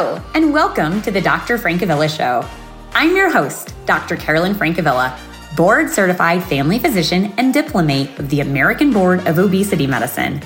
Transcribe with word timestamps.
And 0.00 0.50
welcome 0.50 1.02
to 1.02 1.10
the 1.10 1.20
Dr. 1.20 1.58
Francavilla 1.58 2.08
Show. 2.08 2.48
I'm 2.94 3.14
your 3.14 3.30
host, 3.30 3.74
Dr. 3.84 4.16
Carolyn 4.16 4.54
Francavilla, 4.54 5.14
board 5.56 5.90
certified 5.90 6.42
family 6.42 6.78
physician 6.78 7.34
and 7.36 7.52
diplomate 7.52 8.18
of 8.18 8.30
the 8.30 8.40
American 8.40 8.94
Board 8.94 9.26
of 9.26 9.38
Obesity 9.38 9.86
Medicine. 9.86 10.40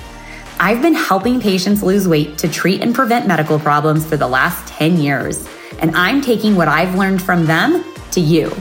I've 0.59 0.83
been 0.83 0.95
helping 0.95 1.41
patients 1.41 1.85
lose 1.85 2.09
weight 2.09 2.37
to 2.39 2.49
treat 2.49 2.83
and 2.83 2.93
prevent 2.93 3.29
medical 3.29 3.61
problems 3.61 4.05
for 4.05 4.17
the 4.17 4.27
last 4.27 4.67
10 4.73 4.97
years, 4.97 5.49
and 5.79 5.95
I'm 5.95 6.21
taking 6.21 6.57
what 6.57 6.67
I've 6.67 6.97
learned 6.97 7.23
from 7.23 7.47
them 7.47 7.85
to 8.11 8.21
you. 8.21 8.53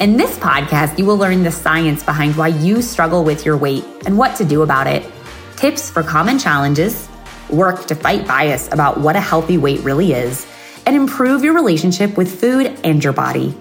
In 0.00 0.16
this 0.16 0.36
podcast, 0.38 0.98
you 0.98 1.06
will 1.06 1.16
learn 1.16 1.44
the 1.44 1.52
science 1.52 2.02
behind 2.02 2.36
why 2.36 2.48
you 2.48 2.82
struggle 2.82 3.22
with 3.22 3.46
your 3.46 3.56
weight 3.56 3.84
and 4.04 4.18
what 4.18 4.34
to 4.38 4.44
do 4.44 4.62
about 4.62 4.88
it, 4.88 5.08
tips 5.54 5.88
for 5.88 6.02
common 6.02 6.40
challenges, 6.40 7.08
work 7.50 7.86
to 7.86 7.94
fight 7.94 8.26
bias 8.26 8.72
about 8.72 9.00
what 9.00 9.16
a 9.16 9.20
healthy 9.20 9.58
weight 9.58 9.80
really 9.80 10.12
is, 10.12 10.46
and 10.86 10.94
improve 10.94 11.42
your 11.42 11.54
relationship 11.54 12.16
with 12.16 12.40
food 12.40 12.78
and 12.84 13.02
your 13.02 13.12
body. 13.12 13.56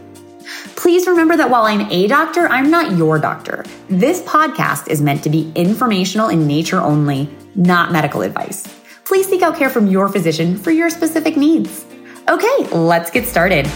Please 0.76 1.08
remember 1.08 1.38
that 1.38 1.50
while 1.50 1.64
I'm 1.64 1.90
a 1.92 2.08
doctor, 2.08 2.48
I'm 2.48 2.70
not 2.70 2.98
your 2.98 3.18
doctor. 3.18 3.64
This 3.88 4.22
podcast 4.22 4.90
is 4.90 5.02
meant 5.02 5.24
to 5.24 5.30
be 5.30 5.52
informational 5.56 6.30
in 6.30 6.46
nature 6.48 6.82
only, 6.82 7.30
not 7.56 7.92
medical 7.92 8.22
advice. 8.22 8.68
Please 9.06 9.28
seek 9.28 9.42
out 9.42 9.56
care 9.56 9.70
from 9.70 9.88
your 9.88 10.10
physician 10.10 10.58
for 10.58 10.72
your 10.72 10.90
specific 10.90 11.38
needs. 11.38 11.86
Okay, 12.28 12.68
let's 12.72 13.12
get 13.12 13.26
started. 13.26 13.70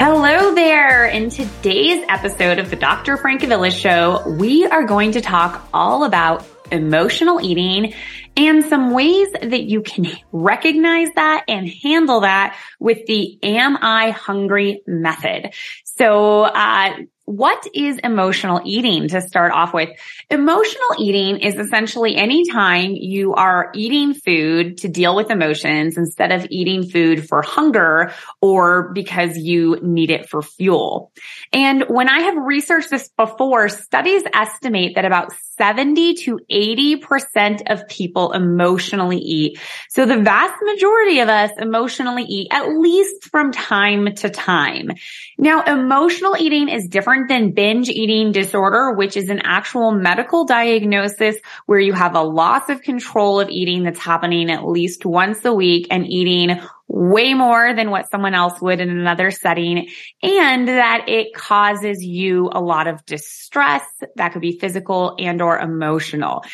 Hello 0.00 0.54
there. 0.54 1.06
In 1.06 1.28
today's 1.28 2.04
episode 2.08 2.60
of 2.60 2.70
the 2.70 2.76
Dr. 2.76 3.16
Francavilla 3.16 3.72
Show, 3.72 4.22
we 4.38 4.64
are 4.64 4.84
going 4.84 5.10
to 5.12 5.20
talk 5.20 5.68
all 5.74 6.04
about 6.04 6.46
emotional 6.70 7.40
eating 7.40 7.94
and 8.36 8.64
some 8.64 8.92
ways 8.92 9.26
that 9.32 9.64
you 9.64 9.82
can 9.82 10.06
recognize 10.30 11.08
that 11.16 11.46
and 11.48 11.68
handle 11.68 12.20
that 12.20 12.56
with 12.78 13.06
the 13.06 13.40
Am 13.42 13.76
I 13.80 14.10
Hungry 14.10 14.82
method. 14.86 15.52
So, 15.82 16.42
uh, 16.42 16.90
what 17.28 17.66
is 17.74 17.98
emotional 17.98 18.62
eating 18.64 19.06
to 19.06 19.20
start 19.20 19.52
off 19.52 19.74
with? 19.74 19.90
Emotional 20.30 20.88
eating 20.98 21.40
is 21.40 21.56
essentially 21.56 22.16
anytime 22.16 22.92
you 22.92 23.34
are 23.34 23.70
eating 23.74 24.14
food 24.14 24.78
to 24.78 24.88
deal 24.88 25.14
with 25.14 25.30
emotions 25.30 25.98
instead 25.98 26.32
of 26.32 26.46
eating 26.48 26.88
food 26.88 27.28
for 27.28 27.42
hunger 27.42 28.14
or 28.40 28.94
because 28.94 29.36
you 29.36 29.78
need 29.82 30.10
it 30.10 30.26
for 30.30 30.40
fuel. 30.40 31.12
And 31.52 31.84
when 31.88 32.08
I 32.08 32.20
have 32.20 32.36
researched 32.36 32.88
this 32.88 33.10
before, 33.10 33.68
studies 33.68 34.22
estimate 34.32 34.94
that 34.94 35.04
about 35.04 35.30
70 35.58 36.14
to 36.14 36.40
80% 36.50 37.70
of 37.70 37.86
people 37.88 38.32
emotionally 38.32 39.18
eat. 39.18 39.60
So 39.90 40.06
the 40.06 40.18
vast 40.18 40.54
majority 40.62 41.20
of 41.20 41.28
us 41.28 41.50
emotionally 41.58 42.22
eat 42.22 42.48
at 42.52 42.68
least 42.68 43.24
from 43.24 43.52
time 43.52 44.14
to 44.14 44.30
time. 44.30 44.92
Now, 45.36 45.62
emotional 45.64 46.36
eating 46.38 46.68
is 46.68 46.88
different 46.88 47.17
than 47.26 47.52
binge 47.52 47.88
eating 47.88 48.32
disorder, 48.32 48.92
which 48.92 49.16
is 49.16 49.28
an 49.30 49.40
actual 49.42 49.92
medical 49.92 50.44
diagnosis 50.44 51.36
where 51.66 51.80
you 51.80 51.92
have 51.92 52.14
a 52.14 52.22
loss 52.22 52.68
of 52.68 52.82
control 52.82 53.40
of 53.40 53.48
eating 53.48 53.82
that's 53.82 53.98
happening 53.98 54.50
at 54.50 54.66
least 54.66 55.04
once 55.04 55.44
a 55.44 55.52
week 55.52 55.88
and 55.90 56.06
eating 56.06 56.60
way 56.86 57.34
more 57.34 57.74
than 57.74 57.90
what 57.90 58.10
someone 58.10 58.34
else 58.34 58.60
would 58.60 58.80
in 58.80 58.90
another 58.90 59.30
setting. 59.30 59.88
And 60.22 60.68
that 60.68 61.04
it 61.08 61.34
causes 61.34 62.02
you 62.04 62.50
a 62.52 62.60
lot 62.60 62.86
of 62.86 63.04
distress 63.04 63.84
that 64.16 64.32
could 64.32 64.42
be 64.42 64.58
physical 64.58 65.14
and 65.18 65.42
or 65.42 65.58
emotional 65.58 66.44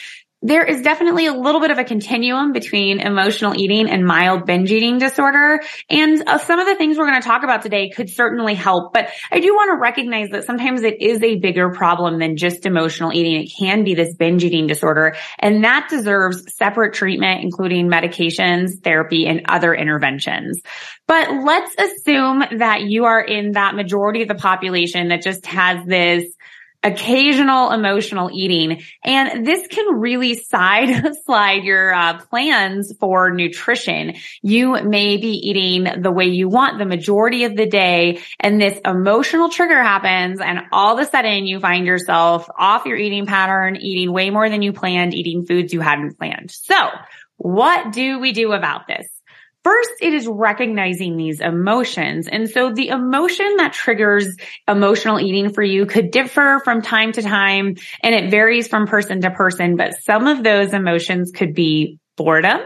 there 0.44 0.62
is 0.62 0.82
definitely 0.82 1.24
a 1.24 1.32
little 1.32 1.60
bit 1.60 1.70
of 1.70 1.78
a 1.78 1.84
continuum 1.84 2.52
between 2.52 3.00
emotional 3.00 3.58
eating 3.58 3.88
and 3.88 4.06
mild 4.06 4.44
binge 4.44 4.70
eating 4.70 4.98
disorder. 4.98 5.62
And 5.88 6.22
uh, 6.26 6.36
some 6.36 6.60
of 6.60 6.66
the 6.66 6.74
things 6.74 6.98
we're 6.98 7.06
going 7.06 7.20
to 7.20 7.26
talk 7.26 7.44
about 7.44 7.62
today 7.62 7.88
could 7.88 8.10
certainly 8.10 8.54
help, 8.54 8.92
but 8.92 9.08
I 9.32 9.40
do 9.40 9.54
want 9.54 9.70
to 9.70 9.80
recognize 9.80 10.28
that 10.30 10.44
sometimes 10.44 10.82
it 10.82 11.00
is 11.00 11.22
a 11.22 11.36
bigger 11.36 11.70
problem 11.70 12.18
than 12.18 12.36
just 12.36 12.66
emotional 12.66 13.10
eating. 13.14 13.42
It 13.42 13.52
can 13.58 13.84
be 13.84 13.94
this 13.94 14.14
binge 14.14 14.44
eating 14.44 14.66
disorder 14.66 15.16
and 15.38 15.64
that 15.64 15.88
deserves 15.88 16.54
separate 16.54 16.92
treatment, 16.92 17.42
including 17.42 17.88
medications, 17.88 18.82
therapy, 18.82 19.26
and 19.26 19.46
other 19.48 19.72
interventions. 19.74 20.60
But 21.06 21.42
let's 21.42 21.74
assume 21.78 22.44
that 22.58 22.82
you 22.82 23.06
are 23.06 23.20
in 23.20 23.52
that 23.52 23.74
majority 23.74 24.20
of 24.20 24.28
the 24.28 24.34
population 24.34 25.08
that 25.08 25.22
just 25.22 25.46
has 25.46 25.86
this 25.86 26.24
occasional 26.84 27.72
emotional 27.72 28.30
eating. 28.32 28.82
And 29.02 29.46
this 29.46 29.66
can 29.66 29.98
really 29.98 30.34
side 30.34 31.14
slide 31.24 31.64
your 31.64 31.94
uh, 31.94 32.20
plans 32.26 32.92
for 33.00 33.30
nutrition. 33.30 34.14
You 34.42 34.82
may 34.84 35.16
be 35.16 35.30
eating 35.30 36.02
the 36.02 36.12
way 36.12 36.26
you 36.26 36.48
want 36.48 36.78
the 36.78 36.84
majority 36.84 37.44
of 37.44 37.56
the 37.56 37.66
day 37.66 38.20
and 38.38 38.60
this 38.60 38.78
emotional 38.84 39.48
trigger 39.48 39.82
happens 39.82 40.40
and 40.40 40.60
all 40.70 40.98
of 40.98 41.04
a 41.04 41.10
sudden 41.10 41.46
you 41.46 41.58
find 41.58 41.86
yourself 41.86 42.48
off 42.56 42.84
your 42.84 42.96
eating 42.96 43.26
pattern, 43.26 43.76
eating 43.76 44.12
way 44.12 44.30
more 44.30 44.48
than 44.48 44.62
you 44.62 44.72
planned, 44.72 45.14
eating 45.14 45.46
foods 45.46 45.72
you 45.72 45.80
hadn't 45.80 46.18
planned. 46.18 46.50
So 46.50 46.76
what 47.36 47.92
do 47.92 48.20
we 48.20 48.32
do 48.32 48.52
about 48.52 48.86
this? 48.86 49.06
First, 49.64 49.92
it 50.02 50.12
is 50.12 50.26
recognizing 50.26 51.16
these 51.16 51.40
emotions. 51.40 52.28
And 52.28 52.50
so 52.50 52.70
the 52.70 52.88
emotion 52.88 53.56
that 53.56 53.72
triggers 53.72 54.36
emotional 54.68 55.18
eating 55.18 55.54
for 55.54 55.62
you 55.62 55.86
could 55.86 56.10
differ 56.10 56.60
from 56.64 56.82
time 56.82 57.12
to 57.12 57.22
time 57.22 57.76
and 58.02 58.14
it 58.14 58.30
varies 58.30 58.68
from 58.68 58.86
person 58.86 59.22
to 59.22 59.30
person, 59.30 59.76
but 59.76 59.94
some 60.02 60.26
of 60.26 60.44
those 60.44 60.74
emotions 60.74 61.32
could 61.34 61.54
be 61.54 61.98
boredom. 62.14 62.60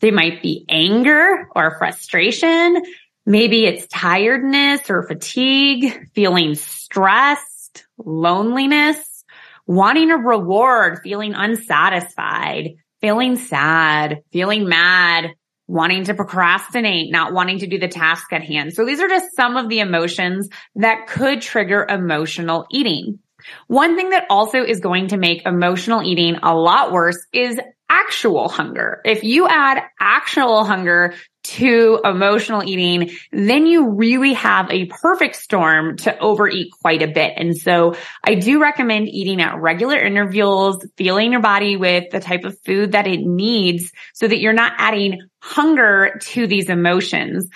They 0.00 0.10
might 0.10 0.42
be 0.42 0.64
anger 0.68 1.48
or 1.54 1.78
frustration. 1.78 2.82
Maybe 3.24 3.64
it's 3.64 3.86
tiredness 3.86 4.90
or 4.90 5.04
fatigue, 5.04 6.08
feeling 6.12 6.56
stressed, 6.56 7.86
loneliness, 7.98 9.24
wanting 9.64 10.10
a 10.10 10.16
reward, 10.16 11.00
feeling 11.04 11.34
unsatisfied, 11.34 12.74
feeling 13.00 13.36
sad, 13.36 14.22
feeling 14.32 14.68
mad, 14.68 15.30
wanting 15.66 16.04
to 16.04 16.14
procrastinate, 16.14 17.10
not 17.10 17.32
wanting 17.32 17.58
to 17.58 17.66
do 17.66 17.78
the 17.78 17.88
task 17.88 18.32
at 18.32 18.42
hand. 18.42 18.72
So 18.72 18.84
these 18.84 19.00
are 19.00 19.08
just 19.08 19.34
some 19.34 19.56
of 19.56 19.68
the 19.68 19.80
emotions 19.80 20.48
that 20.76 21.06
could 21.08 21.42
trigger 21.42 21.86
emotional 21.88 22.66
eating. 22.70 23.18
One 23.66 23.96
thing 23.96 24.10
that 24.10 24.26
also 24.30 24.62
is 24.62 24.80
going 24.80 25.08
to 25.08 25.16
make 25.16 25.46
emotional 25.46 26.02
eating 26.02 26.36
a 26.42 26.54
lot 26.54 26.92
worse 26.92 27.18
is 27.32 27.60
actual 27.88 28.48
hunger. 28.48 29.00
If 29.04 29.22
you 29.22 29.46
add 29.46 29.82
actual 30.00 30.64
hunger 30.64 31.14
to 31.44 32.00
emotional 32.04 32.64
eating, 32.64 33.10
then 33.30 33.66
you 33.66 33.90
really 33.90 34.32
have 34.32 34.68
a 34.70 34.86
perfect 34.86 35.36
storm 35.36 35.96
to 35.98 36.18
overeat 36.18 36.72
quite 36.82 37.02
a 37.02 37.06
bit. 37.06 37.34
And 37.36 37.56
so 37.56 37.94
I 38.24 38.34
do 38.34 38.60
recommend 38.60 39.08
eating 39.08 39.40
at 39.40 39.60
regular 39.60 39.96
intervals, 39.96 40.84
feeling 40.96 41.30
your 41.30 41.40
body 41.40 41.76
with 41.76 42.10
the 42.10 42.18
type 42.18 42.44
of 42.44 42.58
food 42.64 42.92
that 42.92 43.06
it 43.06 43.20
needs 43.20 43.92
so 44.14 44.26
that 44.26 44.40
you're 44.40 44.52
not 44.52 44.72
adding 44.78 45.20
hunger 45.46 46.18
to 46.20 46.46
these 46.46 46.68
emotions. 46.68 47.48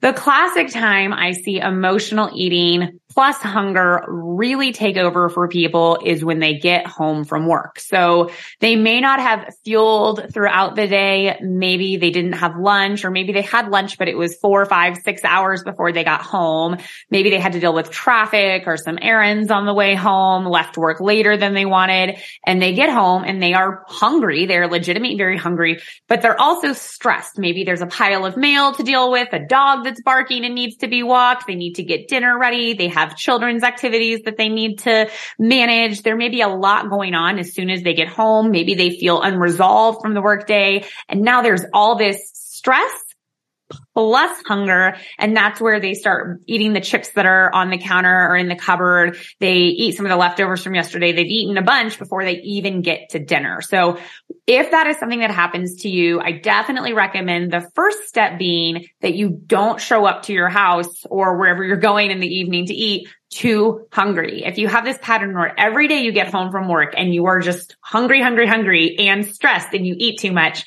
The 0.00 0.12
classic 0.12 0.70
time 0.70 1.12
I 1.12 1.32
see 1.32 1.58
emotional 1.58 2.30
eating 2.34 3.00
plus 3.14 3.36
hunger 3.36 4.04
really 4.08 4.72
take 4.72 4.96
over 4.96 5.28
for 5.28 5.46
people 5.46 5.98
is 6.04 6.24
when 6.24 6.40
they 6.40 6.58
get 6.58 6.84
home 6.84 7.24
from 7.24 7.46
work. 7.46 7.78
So 7.78 8.30
they 8.58 8.74
may 8.74 9.00
not 9.00 9.20
have 9.20 9.54
fueled 9.64 10.32
throughout 10.32 10.74
the 10.74 10.88
day. 10.88 11.38
Maybe 11.40 11.96
they 11.96 12.10
didn't 12.10 12.32
have 12.32 12.56
lunch 12.56 13.04
or 13.04 13.10
maybe 13.12 13.32
they 13.32 13.42
had 13.42 13.68
lunch, 13.68 13.98
but 13.98 14.08
it 14.08 14.18
was 14.18 14.34
four, 14.36 14.66
five, 14.66 14.98
six 15.04 15.22
hours 15.24 15.62
before 15.62 15.92
they 15.92 16.02
got 16.02 16.22
home. 16.22 16.78
Maybe 17.08 17.30
they 17.30 17.38
had 17.38 17.52
to 17.52 17.60
deal 17.60 17.72
with 17.72 17.92
traffic 17.92 18.64
or 18.66 18.76
some 18.76 18.98
errands 19.00 19.50
on 19.50 19.64
the 19.64 19.74
way 19.74 19.94
home, 19.94 20.44
left 20.44 20.76
work 20.76 21.00
later 21.00 21.36
than 21.36 21.54
they 21.54 21.66
wanted. 21.66 22.18
And 22.44 22.60
they 22.60 22.74
get 22.74 22.90
home 22.90 23.22
and 23.22 23.40
they 23.40 23.54
are 23.54 23.84
hungry. 23.86 24.46
They're 24.46 24.66
legitimately 24.66 25.16
very 25.16 25.38
hungry, 25.38 25.80
but 26.08 26.20
they're 26.20 26.40
also 26.40 26.72
stressed. 26.72 27.38
Maybe 27.38 27.62
there's 27.62 27.82
a 27.82 27.86
pile 27.86 28.26
of 28.26 28.36
mail 28.36 28.74
to 28.74 28.82
deal 28.82 29.12
with, 29.12 29.28
a 29.32 29.46
dog 29.46 29.84
that's 29.84 30.02
barking 30.02 30.44
and 30.44 30.54
needs 30.54 30.78
to 30.78 30.88
be 30.88 31.04
walked. 31.04 31.46
They 31.46 31.54
need 31.54 31.74
to 31.74 31.84
get 31.84 32.08
dinner 32.08 32.36
ready. 32.36 32.74
They 32.74 32.88
have 32.88 33.03
have 33.04 33.16
children's 33.16 33.62
activities 33.62 34.22
that 34.24 34.36
they 34.36 34.48
need 34.48 34.80
to 34.80 35.08
manage. 35.38 36.02
There 36.02 36.16
may 36.16 36.28
be 36.28 36.40
a 36.40 36.48
lot 36.48 36.90
going 36.90 37.14
on 37.14 37.38
as 37.38 37.54
soon 37.54 37.70
as 37.70 37.82
they 37.82 37.94
get 37.94 38.08
home. 38.08 38.50
Maybe 38.50 38.74
they 38.74 38.90
feel 38.90 39.22
unresolved 39.22 40.02
from 40.02 40.14
the 40.14 40.22
workday. 40.22 40.84
And 41.08 41.22
now 41.22 41.42
there's 41.42 41.64
all 41.72 41.96
this 41.96 42.30
stress 42.34 42.92
plus 43.94 44.42
hunger. 44.46 44.96
And 45.18 45.36
that's 45.36 45.60
where 45.60 45.80
they 45.80 45.94
start 45.94 46.40
eating 46.46 46.72
the 46.72 46.80
chips 46.80 47.10
that 47.10 47.26
are 47.26 47.54
on 47.54 47.70
the 47.70 47.78
counter 47.78 48.28
or 48.28 48.36
in 48.36 48.48
the 48.48 48.56
cupboard. 48.56 49.16
They 49.40 49.56
eat 49.56 49.96
some 49.96 50.06
of 50.06 50.10
the 50.10 50.16
leftovers 50.16 50.62
from 50.62 50.74
yesterday. 50.74 51.12
They've 51.12 51.26
eaten 51.26 51.56
a 51.56 51.62
bunch 51.62 51.98
before 51.98 52.24
they 52.24 52.40
even 52.40 52.82
get 52.82 53.10
to 53.10 53.18
dinner. 53.18 53.60
So 53.60 53.98
if 54.46 54.72
that 54.72 54.86
is 54.88 54.98
something 54.98 55.20
that 55.20 55.30
happens 55.30 55.82
to 55.82 55.88
you, 55.88 56.20
I 56.20 56.32
definitely 56.32 56.92
recommend 56.92 57.52
the 57.52 57.68
first 57.74 58.08
step 58.08 58.38
being 58.38 58.86
that 59.00 59.14
you 59.14 59.30
don't 59.30 59.80
show 59.80 60.04
up 60.04 60.24
to 60.24 60.32
your 60.32 60.48
house 60.48 61.04
or 61.06 61.38
wherever 61.38 61.64
you're 61.64 61.76
going 61.76 62.10
in 62.10 62.20
the 62.20 62.28
evening 62.28 62.66
to 62.66 62.74
eat 62.74 63.08
too 63.30 63.86
hungry. 63.90 64.44
If 64.44 64.58
you 64.58 64.68
have 64.68 64.84
this 64.84 64.98
pattern 65.00 65.34
where 65.34 65.58
every 65.58 65.88
day 65.88 66.02
you 66.02 66.12
get 66.12 66.32
home 66.32 66.52
from 66.52 66.68
work 66.68 66.94
and 66.96 67.12
you 67.12 67.26
are 67.26 67.40
just 67.40 67.76
hungry, 67.80 68.22
hungry, 68.22 68.46
hungry 68.46 68.96
and 68.98 69.26
stressed 69.26 69.74
and 69.74 69.86
you 69.86 69.96
eat 69.98 70.20
too 70.20 70.32
much, 70.32 70.64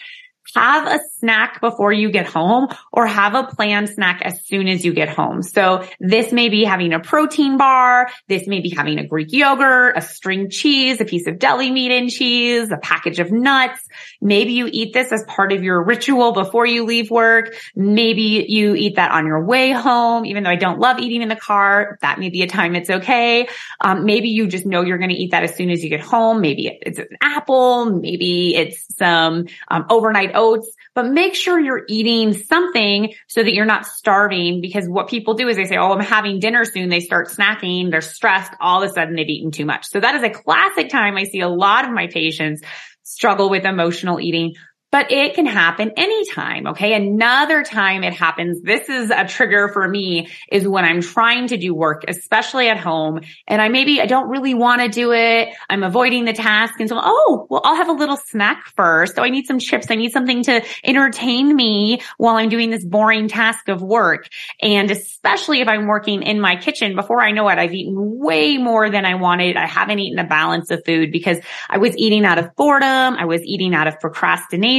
have 0.58 0.88
a 0.88 1.00
snack 1.20 1.62
before 1.62 1.94
you 1.94 2.10
get 2.10 2.26
home 2.26 2.68
or 2.92 3.06
have 3.06 3.36
a 3.36 3.44
planned 3.44 3.90
snack 3.90 4.22
as 4.24 4.44
soon 4.46 4.68
as 4.68 4.84
you 4.84 4.92
get 4.94 5.10
home. 5.10 5.44
So 5.44 5.88
this 6.00 6.32
may 6.32 6.50
be 6.50 6.64
having 6.64 6.94
a 6.94 7.00
protein 7.00 7.58
bar. 7.58 8.10
This 8.28 8.48
may 8.48 8.62
be 8.62 8.70
having 8.70 8.98
a 8.98 9.06
Greek 9.06 9.32
yogurt, 9.32 9.98
a 9.98 10.02
string 10.02 10.50
cheese, 10.50 11.00
a 11.00 11.06
piece 11.06 11.28
of 11.28 11.38
deli 11.38 11.70
meat 11.70 11.92
and 11.92 12.10
cheese, 12.10 12.72
a 12.72 12.78
package 12.78 13.20
of 13.20 13.32
nuts. 13.32 13.80
Maybe 14.20 14.54
you 14.54 14.68
eat 14.72 14.94
this 14.94 15.12
as 15.12 15.24
part 15.28 15.52
of 15.54 15.64
your 15.64 15.84
ritual 15.84 16.32
before 16.32 16.66
you 16.66 16.86
leave 16.86 17.12
work. 17.12 17.54
Maybe 17.76 18.46
you 18.48 18.74
eat 18.74 18.96
that 18.96 19.12
on 19.12 19.28
your 19.28 19.44
way 19.44 19.72
home, 19.72 20.26
even 20.26 20.44
though 20.44 20.50
I 20.50 20.56
don't 20.56 20.80
love 20.80 21.00
eating 21.00 21.22
in 21.22 21.30
the 21.30 21.36
car. 21.36 22.00
That 22.02 22.20
may 22.20 22.30
be 22.30 22.42
a 22.42 22.48
time 22.48 22.76
it's 22.76 22.90
okay. 22.90 23.48
Um, 23.80 24.06
maybe 24.06 24.30
you 24.30 24.48
just 24.48 24.66
know 24.66 24.82
you're 24.82 24.98
going 24.98 25.12
to 25.12 25.16
eat 25.16 25.32
that 25.32 25.44
as 25.44 25.56
soon 25.56 25.70
as 25.70 25.84
you 25.84 25.90
get 25.90 26.02
home. 26.02 26.42
Maybe 26.42 26.80
it's 26.82 26.98
an 26.98 27.10
apple. 27.22 27.86
Maybe 27.86 28.56
it's 28.56 28.88
some 28.98 29.46
um, 29.68 29.86
overnight 29.90 30.32
oats, 30.34 30.47
but 30.94 31.08
make 31.08 31.36
sure 31.36 31.60
you're 31.60 31.84
eating 31.88 32.34
something 32.34 33.14
so 33.28 33.44
that 33.44 33.54
you're 33.54 33.66
not 33.66 33.86
starving 33.86 34.62
because 34.62 34.88
what 34.88 35.10
people 35.10 35.34
do 35.34 35.48
is 35.48 35.58
they 35.58 35.66
say, 35.66 35.78
Oh, 35.78 35.92
I'm 35.92 36.00
having 36.00 36.40
dinner 36.40 36.66
soon. 36.66 36.90
They 36.90 37.00
start 37.00 37.30
snacking. 37.30 37.92
They're 37.92 38.02
stressed. 38.02 38.54
All 38.60 38.82
of 38.82 38.90
a 38.90 38.94
sudden 38.94 39.16
they've 39.16 39.30
eaten 39.30 39.52
too 39.52 39.66
much. 39.66 39.88
So 39.88 40.00
that 40.00 40.16
is 40.16 40.24
a 40.24 40.30
classic 40.30 40.90
time 40.90 41.18
I 41.18 41.26
see 41.26 41.42
a 41.42 41.50
lot 41.50 41.86
of 41.86 41.92
my 41.92 42.08
patients 42.08 42.62
struggle 43.04 43.50
with 43.50 43.64
emotional 43.64 44.20
eating 44.20 44.56
but 44.90 45.12
it 45.12 45.36
can 45.36 45.46
happen 45.46 45.92
anytime. 45.98 46.68
Okay. 46.68 46.94
Another 46.94 47.64
time 47.64 48.04
it 48.04 48.14
happens. 48.14 48.62
This 48.62 48.88
is 48.88 49.12
a 49.12 49.28
trigger 49.28 49.68
for 49.68 49.88
me 49.88 50.30
is 50.50 50.66
when 50.68 50.86
I'm 50.86 51.02
trying 51.02 51.48
to 51.48 51.58
do 51.58 51.74
work, 51.74 52.06
especially 52.08 52.70
at 52.70 52.78
home. 52.78 53.20
And 53.48 53.62
I 53.62 53.68
maybe 53.68 54.00
I 54.00 54.06
don't 54.06 54.30
really 54.30 54.54
want 54.54 54.82
to 54.82 54.88
do 54.88 55.12
it. 55.12 55.50
I'm 55.70 55.84
avoiding 55.84 56.24
the 56.24 56.34
task. 56.34 56.80
And 56.80 56.88
so, 56.88 57.00
oh, 57.02 57.48
well, 57.50 57.62
I'll 57.66 57.76
have 57.76 57.90
a 57.90 57.94
little 57.94 58.16
snack 58.16 58.66
first. 58.76 59.16
So 59.16 59.24
I 59.24 59.30
need 59.30 59.46
some 59.46 59.60
chips. 59.60 59.88
I 59.90 59.96
need 59.96 60.12
something 60.12 60.44
to 60.44 60.64
entertain 60.86 61.54
me 61.54 62.02
while 62.18 62.36
I'm 62.36 62.50
doing 62.50 62.70
this 62.70 62.86
boring 62.86 63.28
task 63.28 63.68
of 63.68 63.82
work. 63.82 64.30
And 64.62 64.90
especially 64.90 65.60
if 65.60 65.68
I'm 65.68 65.88
working 65.88 66.24
in 66.24 66.40
my 66.40 66.56
kitchen 66.56 66.96
before 66.96 67.22
I 67.22 67.32
know 67.32 67.50
it, 67.50 67.60
I've 67.60 67.74
eaten 67.74 67.96
way 67.98 68.58
more 68.58 68.90
than 68.90 69.06
I 69.06 69.16
wanted. 69.16 69.58
I 69.58 69.68
haven't 69.68 70.00
eaten 70.00 70.20
a 70.20 70.28
balance 70.28 70.72
of 70.72 70.86
food 70.86 71.12
because 71.12 71.40
I 71.70 71.78
was 71.78 71.96
eating 71.98 72.24
out 72.24 72.40
of 72.40 72.56
boredom. 72.56 73.16
I 73.16 73.26
was 73.26 73.42
eating 73.44 73.76
out 73.76 73.88
of 73.88 74.00
procrastination 74.00 74.77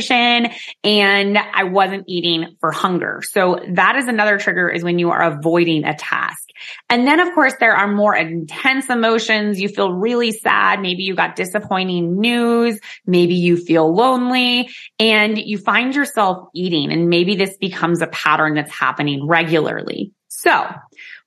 and 0.84 1.38
I 1.38 1.64
wasn't 1.64 2.04
eating 2.06 2.56
for 2.60 2.72
hunger. 2.72 3.22
So 3.24 3.60
that 3.74 3.96
is 3.96 4.06
another 4.06 4.38
trigger 4.38 4.68
is 4.68 4.84
when 4.84 4.98
you 4.98 5.10
are 5.10 5.22
avoiding 5.22 5.84
a 5.84 5.94
task. 5.94 6.48
And 6.90 7.06
then 7.06 7.20
of 7.20 7.34
course 7.34 7.54
there 7.60 7.74
are 7.74 7.88
more 7.88 8.16
intense 8.16 8.90
emotions. 8.90 9.60
You 9.60 9.68
feel 9.68 9.92
really 9.92 10.32
sad. 10.32 10.80
Maybe 10.80 11.02
you 11.02 11.14
got 11.14 11.36
disappointing 11.36 12.20
news. 12.20 12.80
Maybe 13.06 13.34
you 13.34 13.56
feel 13.56 13.92
lonely 13.92 14.70
and 14.98 15.38
you 15.38 15.58
find 15.58 15.94
yourself 15.94 16.48
eating 16.54 16.92
and 16.92 17.08
maybe 17.08 17.36
this 17.36 17.56
becomes 17.56 18.02
a 18.02 18.06
pattern 18.08 18.54
that's 18.54 18.72
happening 18.72 19.26
regularly. 19.26 20.12
So 20.28 20.66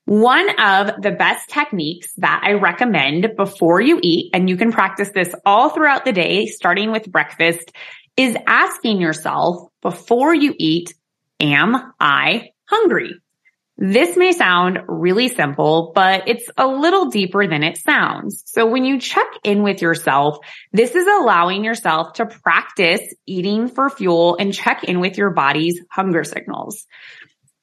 one 0.04 0.48
of 0.58 1.00
the 1.00 1.12
best 1.12 1.48
techniques 1.48 2.12
that 2.16 2.42
I 2.44 2.54
recommend 2.54 3.36
before 3.36 3.80
you 3.80 4.00
eat, 4.02 4.30
and 4.34 4.48
you 4.48 4.56
can 4.56 4.72
practice 4.72 5.10
this 5.14 5.32
all 5.46 5.70
throughout 5.70 6.04
the 6.04 6.12
day, 6.12 6.46
starting 6.46 6.90
with 6.90 7.10
breakfast, 7.10 7.70
is 8.16 8.36
asking 8.46 9.00
yourself 9.00 9.68
before 9.80 10.34
you 10.34 10.54
eat, 10.58 10.94
am 11.40 11.92
I 11.98 12.50
hungry? 12.64 13.14
This 13.78 14.16
may 14.16 14.32
sound 14.32 14.80
really 14.86 15.28
simple, 15.28 15.92
but 15.94 16.28
it's 16.28 16.48
a 16.56 16.68
little 16.68 17.06
deeper 17.06 17.46
than 17.48 17.64
it 17.64 17.78
sounds. 17.78 18.44
So 18.46 18.66
when 18.66 18.84
you 18.84 19.00
check 19.00 19.26
in 19.42 19.62
with 19.62 19.82
yourself, 19.82 20.38
this 20.72 20.94
is 20.94 21.06
allowing 21.06 21.64
yourself 21.64 22.12
to 22.14 22.26
practice 22.26 23.00
eating 23.26 23.68
for 23.68 23.90
fuel 23.90 24.36
and 24.38 24.54
check 24.54 24.84
in 24.84 25.00
with 25.00 25.16
your 25.16 25.30
body's 25.30 25.80
hunger 25.90 26.22
signals. 26.22 26.86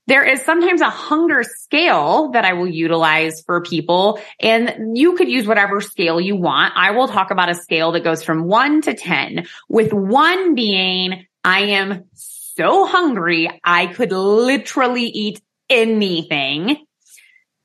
There 0.09 0.23
is 0.23 0.41
sometimes 0.41 0.81
a 0.81 0.89
hunger 0.89 1.43
scale 1.43 2.31
that 2.31 2.43
I 2.43 2.53
will 2.53 2.67
utilize 2.67 3.43
for 3.45 3.61
people 3.61 4.19
and 4.39 4.97
you 4.97 5.13
could 5.13 5.29
use 5.29 5.45
whatever 5.45 5.81
scale 5.81 6.19
you 6.19 6.35
want. 6.35 6.73
I 6.75 6.91
will 6.91 7.07
talk 7.07 7.29
about 7.29 7.51
a 7.51 7.53
scale 7.53 7.91
that 7.91 8.03
goes 8.03 8.23
from 8.23 8.45
one 8.45 8.81
to 8.81 8.95
10 8.95 9.45
with 9.69 9.93
one 9.93 10.55
being 10.55 11.27
I 11.43 11.59
am 11.59 12.05
so 12.15 12.87
hungry. 12.87 13.49
I 13.63 13.85
could 13.85 14.11
literally 14.11 15.05
eat 15.05 15.41
anything. 15.69 16.83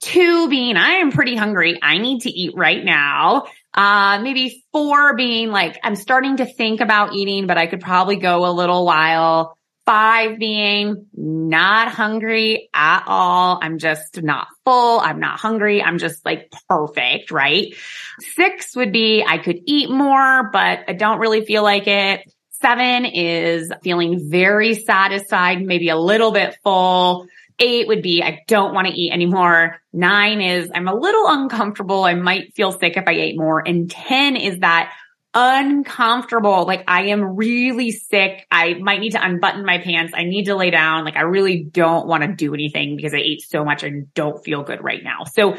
Two 0.02 0.50
being 0.50 0.76
I 0.76 0.96
am 0.96 1.12
pretty 1.12 1.36
hungry. 1.36 1.78
I 1.82 1.96
need 1.96 2.24
to 2.24 2.30
eat 2.30 2.52
right 2.54 2.84
now. 2.84 3.46
Uh, 3.72 4.20
maybe 4.20 4.62
four 4.70 5.16
being 5.16 5.50
like 5.50 5.80
I'm 5.82 5.96
starting 5.96 6.36
to 6.36 6.44
think 6.44 6.82
about 6.82 7.14
eating, 7.14 7.46
but 7.46 7.56
I 7.56 7.68
could 7.68 7.80
probably 7.80 8.16
go 8.16 8.44
a 8.44 8.52
little 8.52 8.84
while. 8.84 9.56
Five 9.86 10.38
being 10.38 11.06
not 11.12 11.88
hungry 11.88 12.70
at 12.72 13.04
all. 13.06 13.58
I'm 13.60 13.76
just 13.78 14.22
not 14.22 14.48
full. 14.64 14.98
I'm 14.98 15.20
not 15.20 15.38
hungry. 15.38 15.82
I'm 15.82 15.98
just 15.98 16.24
like 16.24 16.52
perfect, 16.70 17.30
right? 17.30 17.74
Six 18.20 18.74
would 18.76 18.92
be 18.92 19.22
I 19.26 19.36
could 19.36 19.60
eat 19.66 19.90
more, 19.90 20.48
but 20.50 20.84
I 20.88 20.94
don't 20.94 21.18
really 21.18 21.44
feel 21.44 21.62
like 21.62 21.86
it. 21.86 22.22
Seven 22.50 23.04
is 23.04 23.70
feeling 23.82 24.30
very 24.30 24.74
satisfied, 24.74 25.60
maybe 25.60 25.90
a 25.90 25.98
little 25.98 26.32
bit 26.32 26.56
full. 26.64 27.26
Eight 27.58 27.86
would 27.86 28.00
be 28.00 28.22
I 28.22 28.42
don't 28.48 28.72
want 28.72 28.88
to 28.88 28.94
eat 28.94 29.12
anymore. 29.12 29.82
Nine 29.92 30.40
is 30.40 30.70
I'm 30.74 30.88
a 30.88 30.94
little 30.94 31.26
uncomfortable. 31.28 32.04
I 32.04 32.14
might 32.14 32.54
feel 32.54 32.72
sick 32.72 32.96
if 32.96 33.04
I 33.06 33.12
ate 33.12 33.36
more. 33.36 33.62
And 33.66 33.90
10 33.90 34.36
is 34.36 34.60
that 34.60 34.94
uncomfortable. 35.34 36.64
Like 36.64 36.84
I 36.86 37.06
am 37.06 37.36
really 37.36 37.90
sick. 37.90 38.46
I 38.50 38.74
might 38.74 39.00
need 39.00 39.12
to 39.12 39.24
unbutton 39.24 39.64
my 39.64 39.78
pants. 39.78 40.12
I 40.16 40.24
need 40.24 40.44
to 40.44 40.54
lay 40.54 40.70
down. 40.70 41.04
Like 41.04 41.16
I 41.16 41.22
really 41.22 41.64
don't 41.64 42.06
want 42.06 42.22
to 42.22 42.32
do 42.32 42.54
anything 42.54 42.96
because 42.96 43.12
I 43.12 43.18
ate 43.18 43.42
so 43.42 43.64
much 43.64 43.82
and 43.82 44.12
don't 44.14 44.42
feel 44.44 44.62
good 44.62 44.82
right 44.82 45.02
now. 45.02 45.24
So 45.24 45.56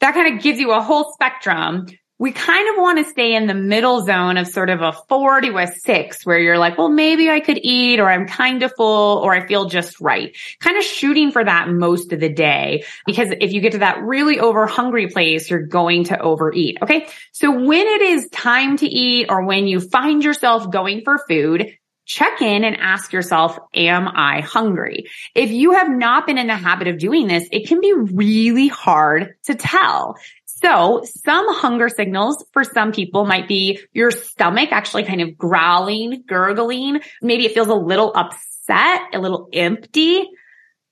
that 0.00 0.14
kind 0.14 0.34
of 0.36 0.42
gives 0.42 0.60
you 0.60 0.72
a 0.72 0.80
whole 0.80 1.12
spectrum 1.12 1.86
we 2.18 2.32
kind 2.32 2.68
of 2.70 2.82
want 2.82 2.98
to 2.98 3.10
stay 3.10 3.34
in 3.34 3.46
the 3.46 3.54
middle 3.54 4.02
zone 4.02 4.38
of 4.38 4.46
sort 4.46 4.70
of 4.70 4.80
a 4.80 4.92
four 5.08 5.40
to 5.40 5.58
a 5.58 5.66
six 5.66 6.24
where 6.24 6.38
you're 6.38 6.56
like, 6.56 6.78
well, 6.78 6.88
maybe 6.88 7.28
I 7.28 7.40
could 7.40 7.58
eat 7.62 8.00
or 8.00 8.10
I'm 8.10 8.26
kind 8.26 8.62
of 8.62 8.72
full 8.74 9.18
or 9.18 9.34
I 9.34 9.46
feel 9.46 9.66
just 9.68 10.00
right. 10.00 10.34
Kind 10.60 10.78
of 10.78 10.84
shooting 10.84 11.30
for 11.30 11.44
that 11.44 11.68
most 11.68 12.12
of 12.12 12.20
the 12.20 12.30
day. 12.30 12.84
Because 13.04 13.28
if 13.40 13.52
you 13.52 13.60
get 13.60 13.72
to 13.72 13.78
that 13.78 14.02
really 14.02 14.40
over 14.40 14.66
hungry 14.66 15.08
place, 15.08 15.50
you're 15.50 15.66
going 15.66 16.04
to 16.04 16.18
overeat. 16.18 16.78
Okay. 16.82 17.06
So 17.32 17.50
when 17.50 17.86
it 17.86 18.00
is 18.00 18.28
time 18.30 18.78
to 18.78 18.86
eat 18.86 19.26
or 19.28 19.44
when 19.44 19.66
you 19.66 19.80
find 19.80 20.24
yourself 20.24 20.70
going 20.70 21.02
for 21.04 21.18
food, 21.28 21.70
check 22.06 22.40
in 22.40 22.64
and 22.64 22.76
ask 22.76 23.12
yourself, 23.12 23.58
am 23.74 24.08
I 24.08 24.40
hungry? 24.40 25.06
If 25.34 25.50
you 25.50 25.72
have 25.72 25.90
not 25.90 26.26
been 26.26 26.38
in 26.38 26.46
the 26.46 26.56
habit 26.56 26.88
of 26.88 26.98
doing 26.98 27.26
this, 27.26 27.46
it 27.52 27.66
can 27.66 27.80
be 27.80 27.92
really 27.92 28.68
hard 28.68 29.34
to 29.44 29.54
tell. 29.54 30.16
So 30.62 31.02
some 31.04 31.46
hunger 31.54 31.88
signals 31.88 32.44
for 32.52 32.64
some 32.64 32.92
people 32.92 33.26
might 33.26 33.46
be 33.46 33.80
your 33.92 34.10
stomach 34.10 34.70
actually 34.72 35.04
kind 35.04 35.20
of 35.20 35.36
growling, 35.36 36.24
gurgling. 36.26 37.00
Maybe 37.20 37.44
it 37.44 37.52
feels 37.52 37.68
a 37.68 37.74
little 37.74 38.12
upset, 38.14 39.00
a 39.12 39.18
little 39.18 39.48
empty. 39.52 40.26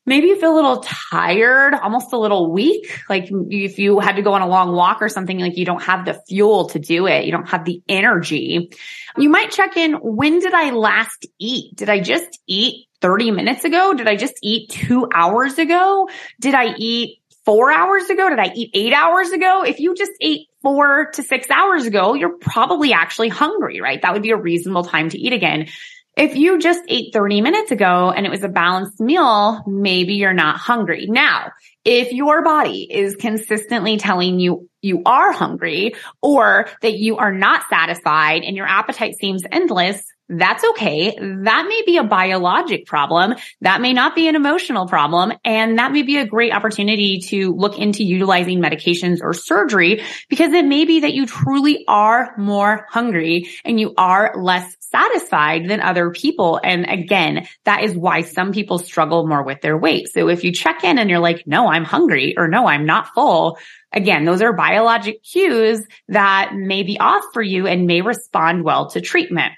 Maybe 0.07 0.27
you 0.27 0.39
feel 0.39 0.53
a 0.53 0.55
little 0.55 0.85
tired, 0.85 1.73
almost 1.73 2.13
a 2.13 2.19
little 2.19 2.53
weak. 2.53 3.03
Like 3.09 3.31
if 3.31 3.79
you 3.79 4.01
had 4.01 4.17
to 4.17 4.23
go 4.23 4.35
on 4.35 4.43
a 4.43 4.47
long 4.47 4.75
walk 4.75 5.01
or 5.01 5.09
something, 5.09 5.39
like 5.39 5.57
you 5.57 5.65
don't 5.65 5.83
have 5.83 6.05
the 6.05 6.21
fuel 6.29 6.69
to 6.69 6.79
do 6.79 7.07
it. 7.07 7.25
You 7.25 7.33
don't 7.33 7.49
have 7.49 7.65
the 7.65 7.83
energy. 7.89 8.71
You 9.17 9.29
might 9.31 9.51
check 9.51 9.79
in. 9.79 9.95
When 9.95 10.41
did 10.41 10.53
I 10.53 10.71
last 10.73 11.27
eat? 11.39 11.75
Did 11.77 11.89
I 11.89 12.01
just 12.01 12.39
eat 12.47 12.87
30 13.01 13.31
minutes 13.31 13.65
ago? 13.65 13.95
Did 13.95 14.07
I 14.07 14.17
just 14.17 14.35
eat 14.43 14.71
two 14.71 15.09
hours 15.13 15.59
ago? 15.59 16.09
Did 16.39 16.55
I 16.55 16.75
eat 16.77 17.21
four 17.45 17.71
hours 17.73 18.09
ago? 18.09 18.29
Did 18.31 18.39
I 18.39 18.53
eat 18.55 18.71
eight 18.75 18.93
hours 18.93 19.31
ago? 19.31 19.63
If 19.63 19.81
you 19.81 19.95
just 19.95 20.13
ate 20.21 20.49
four 20.63 21.11
to 21.13 21.23
six 21.23 21.51
hours 21.51 21.87
ago, 21.87 22.15
you're 22.15 22.39
probably 22.39 22.93
actually 22.93 23.29
hungry, 23.29 23.81
right? 23.81 24.01
That 24.01 24.13
would 24.13 24.23
be 24.23 24.31
a 24.31 24.37
reasonable 24.37 24.85
time 24.85 25.11
to 25.11 25.19
eat 25.19 25.33
again. 25.33 25.69
If 26.17 26.37
you 26.37 26.61
just 26.61 26.81
ate 26.89 27.13
30 27.13 27.41
minutes 27.41 27.73
ago 27.73 28.11
and 28.11 28.25
it 28.25 28.31
was 28.31 28.45
a 28.45 28.49
balanced 28.49 29.01
meal, 29.01 29.65
maybe 29.67 30.15
you're 30.15 30.33
not 30.33 30.59
hungry. 30.59 31.07
Now, 31.07 31.51
if 31.85 32.13
your 32.13 32.43
body 32.43 32.87
is 32.89 33.17
consistently 33.17 33.97
telling 33.97 34.39
you 34.39 34.71
you 34.81 35.03
are 35.05 35.33
hungry 35.33 35.95
or 36.23 36.69
that 36.83 36.95
you 36.95 37.17
are 37.17 37.33
not 37.33 37.65
satisfied 37.69 38.43
and 38.43 38.57
your 38.57 38.67
appetite 38.67 39.17
seems 39.19 39.43
endless, 39.51 40.01
That's 40.39 40.65
okay. 40.71 41.17
That 41.19 41.67
may 41.69 41.83
be 41.87 41.99
a 41.99 42.05
biologic 42.05 42.87
problem. 42.87 43.35
That 43.61 43.81
may 43.81 43.93
not 43.93 44.15
be 44.15 44.29
an 44.29 44.37
emotional 44.37 44.87
problem. 44.87 45.33
And 45.45 45.79
that 45.79 45.93
may 45.93 46.03
be 46.03 46.19
a 46.19 46.27
great 46.27 46.53
opportunity 46.53 47.21
to 47.29 47.53
look 47.53 47.79
into 47.79 48.05
utilizing 48.05 48.61
medications 48.61 49.19
or 49.23 49.33
surgery 49.33 50.03
because 50.29 50.53
it 50.53 50.65
may 50.65 50.85
be 50.85 51.01
that 51.01 51.15
you 51.15 51.27
truly 51.27 51.85
are 51.87 52.35
more 52.37 52.87
hungry 52.91 53.49
and 53.65 53.79
you 53.79 53.95
are 53.97 54.35
less 54.37 54.77
satisfied 54.81 55.69
than 55.69 55.81
other 55.81 56.11
people. 56.11 56.61
And 56.63 56.87
again, 56.89 57.49
that 57.65 57.83
is 57.83 57.97
why 57.97 58.23
some 58.23 58.53
people 58.53 58.79
struggle 58.79 59.27
more 59.27 59.43
with 59.43 59.61
their 59.61 59.77
weight. 59.77 60.09
So 60.09 60.29
if 60.29 60.45
you 60.45 60.53
check 60.53 60.85
in 60.85 60.99
and 60.99 61.11
you're 61.11 61.19
like, 61.19 61.47
no, 61.47 61.69
I'm 61.69 61.85
hungry 61.85 62.35
or 62.37 62.47
no, 62.47 62.67
I'm 62.67 62.87
not 62.87 63.13
full. 63.13 63.59
Again, 63.93 64.25
those 64.25 64.43
are 64.43 64.53
biologic 64.53 65.23
cues 65.23 65.85
that 66.09 66.53
may 66.55 66.83
be 66.83 66.99
off 66.99 67.25
for 67.33 67.43
you 67.43 67.67
and 67.67 67.87
may 67.87 68.03
respond 68.03 68.65
well 68.65 68.91
to 68.91 69.01
treatment. 69.01 69.53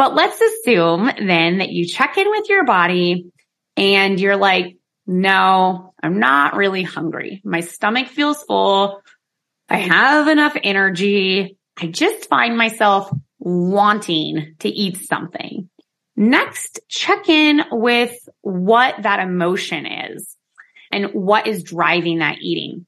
But 0.00 0.14
let's 0.14 0.40
assume 0.40 1.10
then 1.18 1.58
that 1.58 1.72
you 1.72 1.84
check 1.84 2.16
in 2.16 2.30
with 2.30 2.48
your 2.48 2.64
body 2.64 3.26
and 3.76 4.18
you're 4.18 4.38
like, 4.38 4.78
no, 5.06 5.92
I'm 6.02 6.18
not 6.18 6.56
really 6.56 6.82
hungry. 6.82 7.42
My 7.44 7.60
stomach 7.60 8.08
feels 8.08 8.42
full. 8.44 9.02
I 9.68 9.76
have 9.76 10.26
enough 10.28 10.56
energy. 10.64 11.58
I 11.78 11.88
just 11.88 12.30
find 12.30 12.56
myself 12.56 13.14
wanting 13.40 14.54
to 14.60 14.70
eat 14.70 15.06
something. 15.06 15.68
Next, 16.16 16.80
check 16.88 17.28
in 17.28 17.60
with 17.70 18.16
what 18.40 19.02
that 19.02 19.20
emotion 19.20 19.84
is 19.84 20.34
and 20.90 21.08
what 21.12 21.46
is 21.46 21.62
driving 21.62 22.20
that 22.20 22.38
eating. 22.40 22.86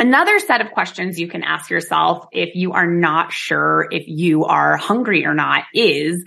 Another 0.00 0.38
set 0.38 0.62
of 0.62 0.70
questions 0.70 1.20
you 1.20 1.28
can 1.28 1.44
ask 1.44 1.68
yourself 1.68 2.26
if 2.32 2.54
you 2.54 2.72
are 2.72 2.86
not 2.86 3.32
sure 3.32 3.86
if 3.90 4.04
you 4.08 4.46
are 4.46 4.78
hungry 4.78 5.26
or 5.26 5.34
not 5.34 5.64
is 5.74 6.24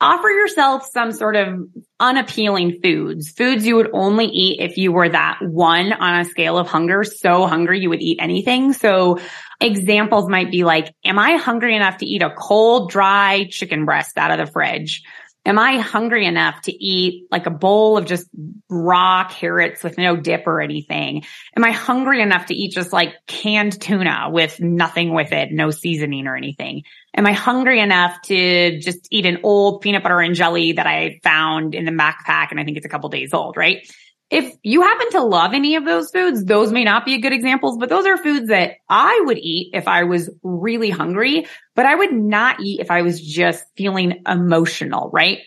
offer 0.00 0.28
yourself 0.28 0.86
some 0.86 1.10
sort 1.10 1.34
of 1.34 1.58
unappealing 1.98 2.78
foods, 2.80 3.30
foods 3.30 3.66
you 3.66 3.74
would 3.74 3.90
only 3.92 4.26
eat 4.26 4.60
if 4.60 4.76
you 4.76 4.92
were 4.92 5.08
that 5.08 5.38
one 5.42 5.92
on 5.92 6.20
a 6.20 6.24
scale 6.24 6.56
of 6.56 6.68
hunger, 6.68 7.02
so 7.02 7.48
hungry 7.48 7.80
you 7.80 7.88
would 7.88 8.00
eat 8.00 8.18
anything. 8.20 8.72
So 8.72 9.18
examples 9.60 10.28
might 10.28 10.52
be 10.52 10.62
like, 10.62 10.94
am 11.04 11.18
I 11.18 11.36
hungry 11.36 11.74
enough 11.74 11.98
to 11.98 12.06
eat 12.06 12.22
a 12.22 12.30
cold, 12.30 12.90
dry 12.90 13.48
chicken 13.50 13.86
breast 13.86 14.18
out 14.18 14.30
of 14.30 14.38
the 14.38 14.52
fridge? 14.52 15.02
Am 15.46 15.60
I 15.60 15.78
hungry 15.78 16.26
enough 16.26 16.60
to 16.62 16.72
eat 16.72 17.28
like 17.30 17.46
a 17.46 17.50
bowl 17.50 17.96
of 17.96 18.04
just 18.04 18.28
raw 18.68 19.28
carrots 19.28 19.84
with 19.84 19.96
no 19.96 20.16
dip 20.16 20.44
or 20.44 20.60
anything? 20.60 21.22
Am 21.56 21.64
I 21.64 21.70
hungry 21.70 22.20
enough 22.20 22.46
to 22.46 22.54
eat 22.54 22.72
just 22.72 22.92
like 22.92 23.14
canned 23.28 23.80
tuna 23.80 24.28
with 24.28 24.60
nothing 24.60 25.14
with 25.14 25.30
it, 25.30 25.52
no 25.52 25.70
seasoning 25.70 26.26
or 26.26 26.36
anything? 26.36 26.82
Am 27.16 27.26
I 27.26 27.32
hungry 27.32 27.80
enough 27.80 28.20
to 28.22 28.80
just 28.80 29.06
eat 29.12 29.24
an 29.24 29.38
old 29.44 29.82
peanut 29.82 30.02
butter 30.02 30.20
and 30.20 30.34
jelly 30.34 30.72
that 30.72 30.86
I 30.86 31.20
found 31.22 31.76
in 31.76 31.84
the 31.84 31.92
backpack 31.92 32.48
and 32.50 32.58
I 32.58 32.64
think 32.64 32.76
it's 32.76 32.86
a 32.86 32.90
couple 32.90 33.08
days 33.08 33.32
old, 33.32 33.56
right? 33.56 33.86
If 34.30 34.54
you 34.62 34.82
happen 34.82 35.10
to 35.12 35.22
love 35.22 35.54
any 35.54 35.76
of 35.76 35.84
those 35.84 36.10
foods, 36.10 36.44
those 36.44 36.72
may 36.72 36.82
not 36.82 37.04
be 37.04 37.18
good 37.18 37.32
examples, 37.32 37.78
but 37.78 37.88
those 37.88 38.06
are 38.06 38.16
foods 38.16 38.48
that 38.48 38.72
I 38.88 39.22
would 39.24 39.38
eat 39.38 39.70
if 39.72 39.86
I 39.86 40.02
was 40.02 40.28
really 40.42 40.90
hungry, 40.90 41.46
but 41.76 41.86
I 41.86 41.94
would 41.94 42.12
not 42.12 42.60
eat 42.60 42.80
if 42.80 42.90
I 42.90 43.02
was 43.02 43.20
just 43.20 43.64
feeling 43.76 44.22
emotional, 44.26 45.10
right? 45.12 45.38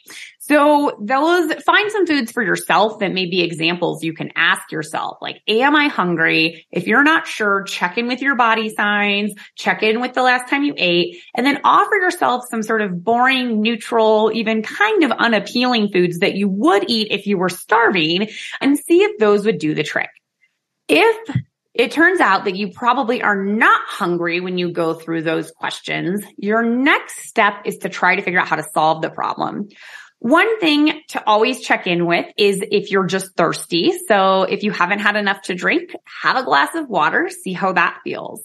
So 0.49 0.97
those, 0.99 1.53
find 1.63 1.91
some 1.91 2.07
foods 2.07 2.31
for 2.31 2.41
yourself 2.41 2.99
that 2.99 3.13
may 3.13 3.27
be 3.27 3.41
examples 3.41 4.03
you 4.03 4.13
can 4.13 4.31
ask 4.35 4.71
yourself, 4.71 5.19
like, 5.21 5.43
am 5.47 5.75
I 5.75 5.89
hungry? 5.89 6.65
If 6.71 6.87
you're 6.87 7.03
not 7.03 7.27
sure, 7.27 7.63
check 7.63 7.99
in 7.99 8.07
with 8.07 8.19
your 8.19 8.35
body 8.35 8.73
signs, 8.73 9.35
check 9.55 9.83
in 9.83 10.01
with 10.01 10.13
the 10.13 10.23
last 10.23 10.49
time 10.49 10.63
you 10.63 10.73
ate, 10.75 11.17
and 11.35 11.45
then 11.45 11.61
offer 11.63 11.95
yourself 11.97 12.45
some 12.49 12.63
sort 12.63 12.81
of 12.81 13.03
boring, 13.03 13.61
neutral, 13.61 14.31
even 14.33 14.63
kind 14.63 15.03
of 15.03 15.11
unappealing 15.11 15.89
foods 15.89 16.17
that 16.19 16.33
you 16.33 16.49
would 16.49 16.89
eat 16.89 17.09
if 17.11 17.27
you 17.27 17.37
were 17.37 17.49
starving 17.49 18.27
and 18.59 18.79
see 18.79 19.03
if 19.03 19.19
those 19.19 19.45
would 19.45 19.59
do 19.59 19.75
the 19.75 19.83
trick. 19.83 20.09
If 20.87 21.35
it 21.75 21.91
turns 21.91 22.19
out 22.19 22.45
that 22.45 22.55
you 22.55 22.71
probably 22.71 23.21
are 23.21 23.41
not 23.41 23.81
hungry 23.85 24.41
when 24.41 24.57
you 24.57 24.71
go 24.71 24.95
through 24.95 25.21
those 25.21 25.51
questions. 25.51 26.23
Your 26.35 26.63
next 26.63 27.27
step 27.27 27.61
is 27.63 27.77
to 27.77 27.89
try 27.89 28.15
to 28.15 28.21
figure 28.21 28.39
out 28.39 28.47
how 28.49 28.55
to 28.55 28.65
solve 28.73 29.01
the 29.01 29.09
problem. 29.09 29.69
One 30.19 30.59
thing 30.59 31.01
to 31.09 31.23
always 31.25 31.61
check 31.61 31.87
in 31.87 32.05
with 32.05 32.25
is 32.37 32.61
if 32.71 32.91
you're 32.91 33.05
just 33.05 33.35
thirsty. 33.35 33.93
So 34.07 34.43
if 34.43 34.63
you 34.63 34.71
haven't 34.71 34.99
had 34.99 35.15
enough 35.15 35.43
to 35.43 35.55
drink, 35.55 35.95
have 36.21 36.35
a 36.35 36.43
glass 36.43 36.75
of 36.75 36.89
water, 36.89 37.29
see 37.29 37.53
how 37.53 37.73
that 37.73 37.99
feels. 38.03 38.43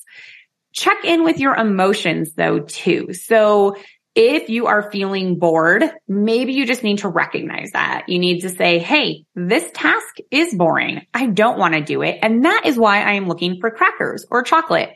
Check 0.72 1.04
in 1.04 1.24
with 1.24 1.38
your 1.38 1.54
emotions 1.54 2.34
though 2.34 2.60
too. 2.60 3.12
So 3.12 3.76
if 4.14 4.48
you 4.48 4.66
are 4.66 4.92
feeling 4.92 5.40
bored, 5.40 5.82
maybe 6.06 6.52
you 6.52 6.66
just 6.66 6.84
need 6.84 6.98
to 6.98 7.08
recognize 7.08 7.72
that. 7.72 8.04
You 8.08 8.20
need 8.20 8.42
to 8.42 8.48
say, 8.48 8.78
Hey, 8.78 9.24
this 9.34 9.68
task 9.74 10.18
is 10.30 10.54
boring. 10.54 11.04
I 11.12 11.26
don't 11.26 11.58
want 11.58 11.74
to 11.74 11.80
do 11.80 12.02
it. 12.02 12.20
And 12.22 12.44
that 12.44 12.62
is 12.66 12.78
why 12.78 13.02
I 13.02 13.14
am 13.14 13.26
looking 13.26 13.58
for 13.60 13.72
crackers 13.72 14.24
or 14.30 14.44
chocolate. 14.44 14.90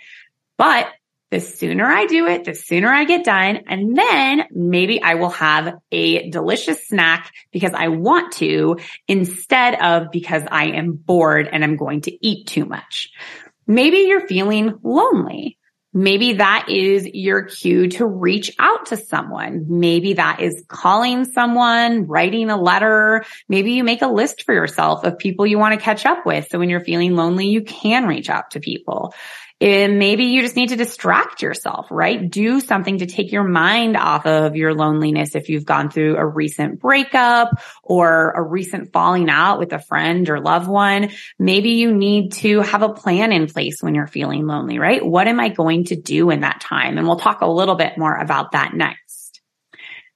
But 0.57 0.89
the 1.31 1.41
sooner 1.41 1.87
I 1.87 2.07
do 2.07 2.27
it, 2.27 2.45
the 2.45 2.55
sooner 2.55 2.89
I 2.89 3.05
get 3.05 3.25
done. 3.25 3.61
And 3.67 3.97
then 3.97 4.45
maybe 4.51 5.03
I 5.03 5.15
will 5.15 5.31
have 5.31 5.75
a 5.93 6.31
delicious 6.31 6.89
snack 6.89 7.33
because 7.53 7.73
I 7.75 7.89
want 7.89 8.33
to 8.35 8.79
instead 9.07 9.81
of 9.81 10.11
because 10.11 10.43
I 10.51 10.69
am 10.69 10.93
bored 10.93 11.49
and 11.51 11.63
I'm 11.63 11.77
going 11.77 12.03
to 12.03 12.27
eat 12.27 12.47
too 12.47 12.65
much. 12.65 13.11
Maybe 13.67 13.99
you're 13.99 14.27
feeling 14.27 14.79
lonely. 14.83 15.59
Maybe 15.95 16.35
that 16.35 16.69
is 16.69 17.07
your 17.07 17.45
cue 17.45 17.89
to 17.89 18.07
reach 18.07 18.55
out 18.59 18.87
to 18.87 18.97
someone. 18.97 19.67
Maybe 19.69 20.15
that 20.15 20.41
is 20.41 20.65
calling 20.69 21.25
someone, 21.25 22.07
writing 22.07 22.51
a 22.51 22.61
letter. 22.61 23.25
Maybe 23.49 23.73
you 23.73 23.85
make 23.85 24.03
a 24.03 24.07
list 24.07 24.45
for 24.45 24.55
yourself 24.55 25.05
of 25.05 25.19
people 25.19 25.47
you 25.47 25.59
want 25.59 25.75
to 25.75 25.85
catch 25.85 26.05
up 26.05 26.27
with. 26.27 26.49
So 26.51 26.59
when 26.59 26.69
you're 26.69 26.85
feeling 26.85 27.17
lonely, 27.17 27.49
you 27.49 27.63
can 27.63 28.07
reach 28.07 28.29
out 28.29 28.51
to 28.53 28.61
people. 28.61 29.15
And 29.61 29.99
maybe 29.99 30.25
you 30.25 30.43
just 30.43 30.55
need 30.55 30.69
to 30.69 30.77
distract 30.77 31.43
yourself, 31.43 31.89
right? 31.91 32.31
Do 32.31 32.61
something 32.61 32.99
to 32.99 33.07
take 33.07 33.33
your 33.33 33.43
mind 33.43 33.97
off 33.97 34.25
of 34.25 34.55
your 34.55 34.73
loneliness 34.73 35.35
if 35.35 35.49
you've 35.49 35.65
gone 35.65 35.91
through 35.91 36.17
a 36.17 36.25
recent 36.25 36.81
breakup 36.81 37.61
or 37.83 38.31
a 38.31 38.43
recent 38.43 38.93
falling 38.93 39.29
out 39.29 39.59
with 39.59 39.73
a 39.73 39.81
friend 39.81 40.31
or 40.31 40.41
loved 40.41 40.69
one. 40.69 41.11
Maybe 41.41 41.71
you 41.71 41.93
need 41.93 42.33
to 42.35 42.61
have 42.61 42.83
a 42.83 42.93
plan 42.93 43.33
in 43.33 43.49
place 43.49 43.83
when 43.83 43.97
you're 43.97 44.07
feeling 44.07 44.47
lonely, 44.47 44.79
right? 44.79 45.05
What 45.05 45.27
am 45.27 45.41
I 45.41 45.49
going 45.49 45.87
to 45.87 45.97
do 45.97 46.31
in 46.31 46.41
that 46.43 46.61
time? 46.61 46.97
And 46.97 47.07
we'll 47.07 47.19
talk 47.19 47.41
a 47.41 47.51
little 47.51 47.75
bit 47.75 47.99
more 47.99 48.15
about 48.15 48.53
that 48.53 48.75
next. 48.75 49.28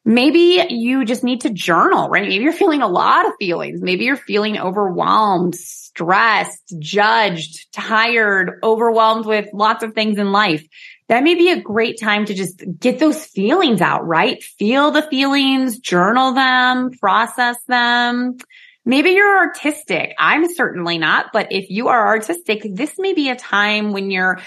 Maybe 0.04 0.64
you 0.68 1.04
just 1.04 1.22
need 1.22 1.42
to 1.42 1.50
journal, 1.50 2.08
right? 2.08 2.28
Maybe 2.28 2.42
you're 2.42 2.52
feeling 2.52 2.82
a 2.82 2.88
lot 2.88 3.26
of 3.26 3.34
feelings. 3.38 3.80
Maybe 3.80 4.04
you're 4.04 4.16
feeling 4.16 4.58
overwhelmed, 4.58 5.54
stressed, 5.54 6.74
judged, 6.78 7.72
tired, 7.72 8.58
overwhelmed 8.64 9.26
with 9.26 9.48
lots 9.52 9.84
of 9.84 9.94
things 9.94 10.18
in 10.18 10.32
life, 10.32 10.66
that 11.08 11.22
may 11.22 11.34
be 11.34 11.50
a 11.50 11.60
great 11.60 12.00
time 12.00 12.24
to 12.24 12.34
just 12.34 12.62
get 12.80 12.98
those 12.98 13.24
feelings 13.26 13.80
out, 13.80 14.06
right? 14.06 14.42
Feel 14.42 14.90
the 14.90 15.02
feelings, 15.02 15.78
journal 15.78 16.32
them, 16.32 16.90
process 16.98 17.58
them. 17.68 18.38
Maybe 18.84 19.10
you're 19.10 19.38
artistic. 19.38 20.14
I'm 20.18 20.52
certainly 20.52 20.98
not, 20.98 21.26
but 21.32 21.52
if 21.52 21.70
you 21.70 21.88
are 21.88 22.08
artistic, 22.08 22.62
this 22.64 22.98
may 22.98 23.12
be 23.12 23.28
a 23.28 23.36
time 23.36 23.92
when 23.92 24.10
you're 24.10 24.40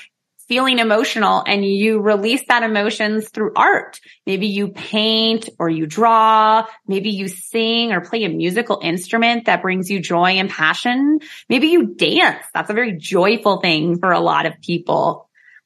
feeling 0.47 0.79
emotional 0.79 1.43
and 1.45 1.65
you 1.65 1.99
release 1.99 2.43
that 2.47 2.63
emotions 2.63 3.29
through 3.29 3.51
art. 3.55 3.99
Maybe 4.25 4.47
you 4.47 4.69
paint 4.69 5.49
or 5.59 5.69
you 5.69 5.85
draw. 5.85 6.65
Maybe 6.87 7.09
you 7.09 7.27
sing 7.27 7.91
or 7.91 8.01
play 8.01 8.23
a 8.23 8.29
musical 8.29 8.79
instrument 8.83 9.45
that 9.45 9.61
brings 9.61 9.89
you 9.89 9.99
joy 9.99 10.31
and 10.31 10.49
passion. 10.49 11.19
Maybe 11.49 11.67
you 11.67 11.95
dance. 11.95 12.45
That's 12.53 12.69
a 12.69 12.73
very 12.73 12.97
joyful 12.97 13.59
thing 13.59 13.99
for 13.99 14.11
a 14.11 14.19
lot 14.19 14.45
of 14.45 14.59
people. 14.61 15.25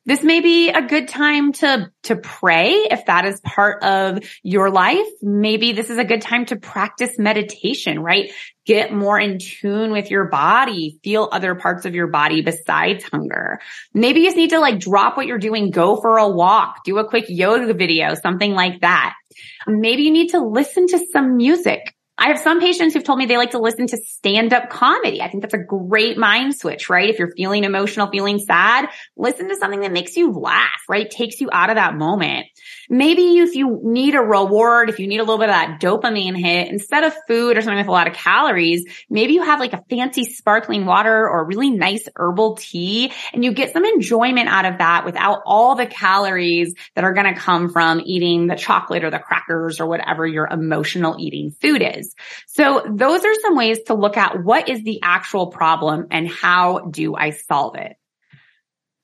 This 0.09 0.23
may 0.23 0.39
be 0.39 0.69
a 0.69 0.81
good 0.81 1.07
time 1.07 1.53
to, 1.53 1.91
to 2.05 2.15
pray 2.15 2.71
if 2.89 3.05
that 3.05 3.25
is 3.25 3.39
part 3.41 3.83
of 3.83 4.23
your 4.41 4.71
life. 4.71 5.05
Maybe 5.21 5.71
this 5.71 5.91
is 5.91 5.99
a 5.99 6.03
good 6.03 6.23
time 6.23 6.47
to 6.47 6.55
practice 6.55 7.19
meditation, 7.19 7.99
right? 7.99 8.31
Get 8.65 8.91
more 8.91 9.19
in 9.19 9.37
tune 9.37 9.91
with 9.91 10.09
your 10.09 10.25
body, 10.25 10.97
feel 11.03 11.29
other 11.31 11.53
parts 11.53 11.85
of 11.85 11.93
your 11.93 12.07
body 12.07 12.41
besides 12.41 13.03
hunger. 13.03 13.59
Maybe 13.93 14.21
you 14.21 14.25
just 14.25 14.35
need 14.35 14.49
to 14.49 14.59
like 14.59 14.79
drop 14.79 15.15
what 15.15 15.27
you're 15.27 15.37
doing, 15.37 15.69
go 15.69 16.01
for 16.01 16.17
a 16.17 16.27
walk, 16.27 16.83
do 16.83 16.97
a 16.97 17.07
quick 17.07 17.25
yoga 17.27 17.75
video, 17.75 18.15
something 18.15 18.53
like 18.53 18.81
that. 18.81 19.13
Maybe 19.67 20.01
you 20.01 20.11
need 20.11 20.29
to 20.29 20.39
listen 20.39 20.87
to 20.87 21.05
some 21.13 21.37
music 21.37 21.93
I 22.19 22.27
have 22.27 22.39
some 22.39 22.59
patients 22.59 22.93
who've 22.93 23.03
told 23.03 23.17
me 23.17 23.27
they 23.27 23.37
like 23.37 23.51
to 23.51 23.59
listen 23.59 23.87
to 23.87 23.97
stand 23.97 24.51
up 24.51 24.69
comedy. 24.69 25.21
I 25.21 25.29
think 25.29 25.41
that's 25.41 25.53
a 25.53 25.57
great 25.57 26.17
mind 26.17 26.53
switch, 26.53 26.89
right? 26.89 27.09
If 27.09 27.17
you're 27.17 27.31
feeling 27.31 27.63
emotional, 27.63 28.11
feeling 28.11 28.39
sad, 28.39 28.89
listen 29.15 29.47
to 29.47 29.55
something 29.55 29.79
that 29.81 29.93
makes 29.93 30.17
you 30.17 30.33
laugh, 30.33 30.81
right? 30.89 31.09
Takes 31.09 31.39
you 31.39 31.47
out 31.49 31.69
of 31.69 31.77
that 31.77 31.95
moment. 31.95 32.47
Maybe 32.89 33.37
if 33.37 33.55
you 33.55 33.79
need 33.83 34.15
a 34.15 34.19
reward, 34.19 34.89
if 34.89 34.99
you 34.99 35.07
need 35.07 35.19
a 35.19 35.23
little 35.23 35.37
bit 35.37 35.49
of 35.49 35.55
that 35.55 35.79
dopamine 35.79 36.37
hit, 36.37 36.67
instead 36.67 37.05
of 37.05 37.13
food 37.25 37.57
or 37.57 37.61
something 37.61 37.77
with 37.77 37.87
a 37.87 37.91
lot 37.91 38.07
of 38.07 38.13
calories, 38.13 38.83
maybe 39.09 39.33
you 39.33 39.43
have 39.43 39.61
like 39.61 39.71
a 39.71 39.83
fancy 39.89 40.25
sparkling 40.25 40.85
water 40.85 41.29
or 41.29 41.45
really 41.45 41.69
nice 41.69 42.05
herbal 42.17 42.55
tea 42.55 43.13
and 43.31 43.45
you 43.45 43.53
get 43.53 43.71
some 43.71 43.85
enjoyment 43.85 44.49
out 44.49 44.65
of 44.65 44.79
that 44.79 45.05
without 45.05 45.41
all 45.45 45.75
the 45.75 45.85
calories 45.85 46.73
that 46.95 47.05
are 47.05 47.13
going 47.13 47.33
to 47.33 47.39
come 47.39 47.69
from 47.69 48.01
eating 48.03 48.47
the 48.47 48.55
chocolate 48.55 49.05
or 49.05 49.09
the 49.09 49.19
crackers 49.19 49.79
or 49.79 49.87
whatever 49.87 50.27
your 50.27 50.47
emotional 50.47 51.15
eating 51.17 51.51
food 51.61 51.81
is. 51.81 52.08
So 52.47 52.83
those 52.89 53.23
are 53.25 53.33
some 53.41 53.55
ways 53.55 53.79
to 53.87 53.93
look 53.93 54.17
at 54.17 54.43
what 54.43 54.69
is 54.69 54.83
the 54.83 54.99
actual 55.03 55.47
problem 55.47 56.07
and 56.11 56.27
how 56.27 56.79
do 56.79 57.15
I 57.15 57.31
solve 57.31 57.75
it? 57.75 57.95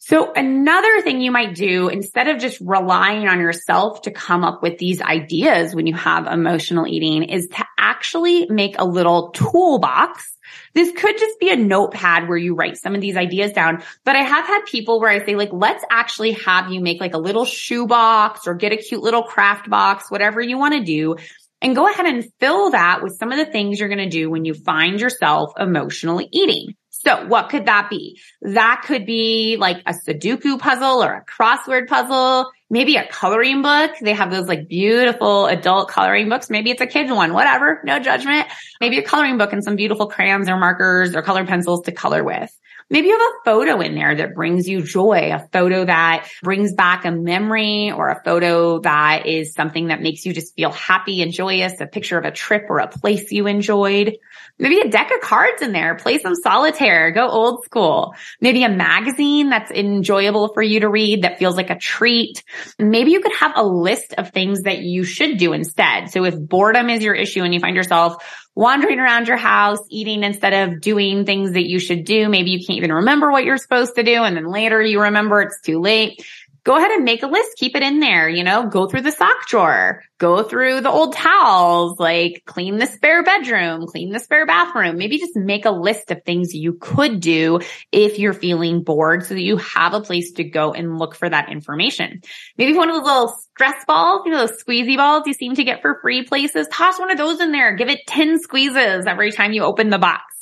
So 0.08 0.32
another 0.34 1.02
thing 1.02 1.20
you 1.20 1.32
might 1.32 1.56
do 1.56 1.88
instead 1.88 2.28
of 2.28 2.38
just 2.38 2.62
relying 2.62 3.28
on 3.28 3.40
yourself 3.40 4.04
to 4.04 4.12
come 4.12 4.44
up 4.44 4.62
with 4.62 4.78
these 4.78 5.02
ideas 5.02 5.74
when 5.74 5.88
you 5.88 5.96
have 5.96 6.28
emotional 6.28 6.86
eating 6.86 7.24
is 7.24 7.48
to 7.48 7.66
actually 7.80 8.46
make 8.46 8.76
a 8.78 8.86
little 8.86 9.32
toolbox. 9.32 10.38
This 10.76 10.92
could 10.92 11.18
just 11.18 11.40
be 11.40 11.50
a 11.50 11.56
notepad 11.56 12.30
where 12.30 12.38
you 12.38 12.54
write 12.54 12.78
some 12.78 12.94
of 12.94 13.02
these 13.02 13.18
ideas 13.18 13.54
down, 13.54 13.82
but 14.04 14.16
I 14.16 14.22
have 14.22 14.46
had 14.46 14.66
people 14.66 15.00
where 15.00 15.10
I 15.10 15.26
say 15.26 15.36
like, 15.36 15.52
let's 15.52 15.84
actually 15.90 16.34
have 16.34 16.72
you 16.72 16.82
make 16.82 17.02
like 17.02 17.16
a 17.16 17.18
little 17.18 17.46
shoe 17.46 17.88
box 17.88 18.46
or 18.46 18.54
get 18.54 18.74
a 18.74 18.78
cute 18.78 19.02
little 19.02 19.24
craft 19.24 19.72
box, 19.72 20.12
whatever 20.12 20.40
you 20.40 20.60
want 20.60 20.76
to 20.76 20.84
do 20.84 21.16
and 21.62 21.76
go 21.76 21.90
ahead 21.90 22.06
and 22.06 22.26
fill 22.40 22.72
that 22.72 23.02
with 23.02 23.18
some 23.18 23.32
of 23.32 23.38
the 23.38 23.46
things 23.46 23.80
you're 23.80 23.90
going 23.90 23.98
to 23.98 24.10
do 24.10 24.30
when 24.30 24.46
you 24.46 24.54
find 24.54 25.00
yourself 25.00 25.54
emotionally 25.58 26.28
eating. 26.32 26.76
So 26.90 27.28
what 27.28 27.50
could 27.50 27.66
that 27.66 27.90
be? 27.90 28.20
That 28.42 28.84
could 28.86 29.06
be 29.06 29.58
like 29.58 29.78
a 29.86 29.94
Sudoku 29.94 30.60
puzzle 30.60 31.04
or 31.04 31.14
a 31.14 31.26
crossword 31.26 31.88
puzzle, 31.88 32.52
maybe 32.70 32.96
a 32.96 33.08
coloring 33.08 33.62
book. 33.62 33.92
They 34.02 34.14
have 34.14 34.32
those 34.32 34.48
like 34.48 34.68
beautiful 34.68 35.46
adult 35.48 35.90
coloring 35.90 36.30
books. 36.30 36.50
Maybe 36.50 36.72
it's 36.72 36.82
a 36.82 36.88
kid's 36.88 37.12
one, 37.12 37.34
whatever, 37.34 37.82
no 37.84 38.00
judgment. 38.00 38.48
Maybe 38.82 38.98
a 38.98 39.04
coloring 39.04 39.38
book 39.38 39.54
and 39.54 39.64
some 39.64 39.76
beautiful 39.76 40.08
crayons 40.08 40.50
or 40.50 40.58
markers 40.58 41.16
or 41.16 41.22
colored 41.22 41.48
pencils 41.48 41.84
to 41.84 41.92
color 41.92 42.24
with. 42.24 42.52
Maybe 42.88 43.08
you 43.08 43.18
have 43.18 43.22
a 43.22 43.46
photo 43.46 43.82
in 43.82 43.96
there 43.96 44.14
that 44.16 44.36
brings 44.36 44.70
you 44.70 44.84
joy, 44.84 45.32
a 45.34 45.48
photo 45.52 45.86
that 45.86 46.28
brings 46.44 46.72
back 46.74 47.04
a 47.04 47.10
memory 47.10 47.92
or 47.92 48.10
a 48.10 48.22
photo 48.24 48.80
that 48.82 49.26
is 49.26 49.56
something 49.56 49.88
that 49.88 50.04
makes 50.04 50.24
you 50.24 50.34
just 50.34 50.54
feel 50.56 50.72
happy 50.72 51.24
and 51.24 51.34
joyous, 51.34 51.82
a 51.82 51.88
picture 51.88 52.20
of 52.20 52.26
a 52.26 52.32
trip 52.32 52.66
or 52.70 52.78
a 52.78 52.88
place 52.88 53.32
you 53.32 53.48
enjoyed. 53.48 54.18
Maybe 54.60 54.80
a 54.80 54.88
deck 54.88 55.10
of 55.12 55.20
cards 55.22 55.64
in 55.64 55.72
there, 55.72 55.96
play 55.96 56.20
some 56.20 56.36
solitaire, 56.36 57.10
go 57.10 57.28
old 57.28 57.66
school. 57.66 58.14
Maybe 58.40 58.64
a 58.64 58.70
magazine 58.70 59.50
that's 59.50 59.72
enjoyable 59.72 60.54
for 60.54 60.62
you 60.62 60.82
to 60.82 60.90
read 60.90 61.24
that 61.24 61.40
feels 61.40 61.58
like 61.58 61.72
a 61.72 61.80
treat. 61.80 62.44
Maybe 62.80 63.12
you 63.12 63.22
could 63.22 63.36
have 63.40 63.54
a 63.56 63.64
list 63.64 64.14
of 64.18 64.32
things 64.32 64.64
that 64.64 64.80
you 64.80 65.04
should 65.04 65.38
do 65.38 65.54
instead. 65.54 66.12
So 66.12 66.26
if 66.26 66.36
boredom 66.38 66.90
is 66.90 67.04
your 67.04 67.16
issue 67.16 67.44
and 67.44 67.54
you 67.54 67.60
find 67.60 67.76
yourself 67.76 68.24
wandering 68.56 69.00
around 69.00 69.28
your 69.28 69.38
house, 69.38 69.80
eating 69.90 70.24
instead 70.24 70.54
of 70.54 70.82
doing 70.82 71.26
things 71.26 71.52
that 71.52 71.68
you 71.68 71.78
should 71.78 72.06
do. 72.06 72.30
Maybe 72.30 72.52
you 72.52 72.60
can't 72.66 72.78
even 72.78 72.94
remember 72.94 73.30
what 73.30 73.44
you're 73.44 73.58
supposed 73.58 73.96
to 73.96 74.04
do. 74.04 74.24
And 74.24 74.36
then 74.36 74.48
later 74.48 74.82
you 74.82 75.02
remember 75.02 75.42
it's 75.42 75.60
too 75.62 75.82
late 75.82 76.26
go 76.66 76.76
ahead 76.76 76.92
and 76.92 77.06
make 77.06 77.24
a 77.24 77.28
list, 77.28 77.58
keep 77.58 77.76
it 77.76 77.84
in 77.84 78.00
there, 78.00 78.28
you 78.28 78.44
know, 78.44 78.68
go 78.68 78.88
through 78.88 79.04
the 79.04 79.12
sock 79.12 79.48
drawer, 79.48 80.02
go 80.18 80.44
through 80.44 80.82
the 80.82 80.90
old 80.90 81.14
towels, 81.14 82.00
like 82.00 82.42
clean 82.46 82.78
the 82.78 82.88
spare 82.88 83.24
bedroom, 83.24 83.86
clean 83.86 84.12
the 84.12 84.20
spare 84.20 84.48
bathroom. 84.48 84.98
Maybe 84.98 85.20
just 85.20 85.36
make 85.36 85.66
a 85.66 85.72
list 85.72 86.10
of 86.10 86.24
things 86.24 86.54
you 86.54 86.74
could 86.74 87.20
do 87.20 87.60
if 87.92 88.18
you're 88.18 88.34
feeling 88.34 88.84
bored 88.84 89.26
so 89.26 89.36
that 89.36 89.42
you 89.42 89.58
have 89.58 89.94
a 89.94 90.02
place 90.02 90.34
to 90.34 90.44
go 90.44 90.74
and 90.74 90.98
look 90.98 91.16
for 91.16 91.30
that 91.30 91.52
information. 91.52 92.22
Maybe 92.58 92.74
one 92.74 92.90
of 92.90 92.96
those 92.96 93.06
little 93.06 93.28
stress 93.30 93.86
balls, 93.86 94.24
you 94.26 94.32
know, 94.32 94.48
those 94.48 94.64
squeezy 94.64 94.98
balls 94.98 95.24
you 95.28 95.34
seem 95.34 95.54
to 95.56 95.64
get 95.64 95.84
for 95.84 96.00
free 96.02 96.24
places, 96.24 96.68
toss 96.72 97.00
one 97.00 97.12
of 97.12 97.18
those 97.18 97.40
in 97.40 97.52
there, 97.52 97.76
give 97.76 97.90
it 97.90 98.00
10 98.08 98.40
squeezes 98.40 99.06
every 99.06 99.32
time 99.32 99.54
you 99.54 99.64
open 99.64 99.92
the 99.92 100.00
box. 100.00 100.35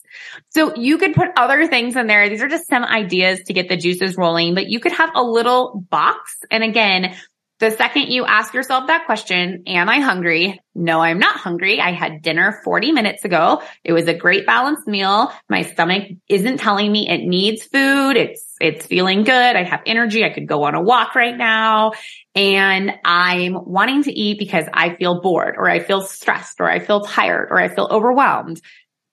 So 0.49 0.75
you 0.75 0.97
could 0.97 1.13
put 1.13 1.29
other 1.37 1.67
things 1.67 1.95
in 1.95 2.07
there. 2.07 2.29
These 2.29 2.41
are 2.41 2.47
just 2.47 2.67
some 2.67 2.83
ideas 2.83 3.41
to 3.47 3.53
get 3.53 3.69
the 3.69 3.77
juices 3.77 4.17
rolling, 4.17 4.55
but 4.55 4.67
you 4.67 4.79
could 4.79 4.93
have 4.93 5.11
a 5.15 5.23
little 5.23 5.85
box. 5.89 6.37
And 6.49 6.63
again, 6.63 7.15
the 7.63 7.71
second 7.71 8.07
you 8.09 8.25
ask 8.25 8.53
yourself 8.53 8.87
that 8.87 9.05
question, 9.05 9.63
am 9.67 9.87
I 9.87 10.01
hungry? 10.01 10.59
No, 10.75 10.99
I'm 10.99 11.19
not 11.19 11.37
hungry. 11.37 11.79
I 11.79 11.93
had 11.93 12.21
dinner 12.21 12.59
40 12.65 12.91
minutes 12.91 13.23
ago. 13.23 13.61
It 13.85 13.93
was 13.93 14.07
a 14.09 14.13
great 14.13 14.45
balanced 14.45 14.85
meal. 14.85 15.31
My 15.47 15.61
stomach 15.61 16.09
isn't 16.27 16.57
telling 16.57 16.91
me 16.91 17.07
it 17.07 17.25
needs 17.25 17.63
food. 17.63 18.17
It's, 18.17 18.55
it's 18.59 18.85
feeling 18.85 19.23
good. 19.23 19.55
I 19.55 19.63
have 19.63 19.81
energy. 19.85 20.25
I 20.25 20.31
could 20.31 20.45
go 20.45 20.63
on 20.63 20.75
a 20.75 20.81
walk 20.81 21.15
right 21.15 21.37
now 21.37 21.93
and 22.35 22.91
I'm 23.05 23.53
wanting 23.53 24.03
to 24.03 24.11
eat 24.11 24.39
because 24.39 24.65
I 24.73 24.95
feel 24.95 25.21
bored 25.21 25.55
or 25.57 25.69
I 25.69 25.79
feel 25.79 26.01
stressed 26.01 26.59
or 26.59 26.69
I 26.69 26.79
feel 26.79 27.01
tired 27.01 27.47
or 27.49 27.61
I 27.61 27.73
feel 27.73 27.87
overwhelmed 27.89 28.59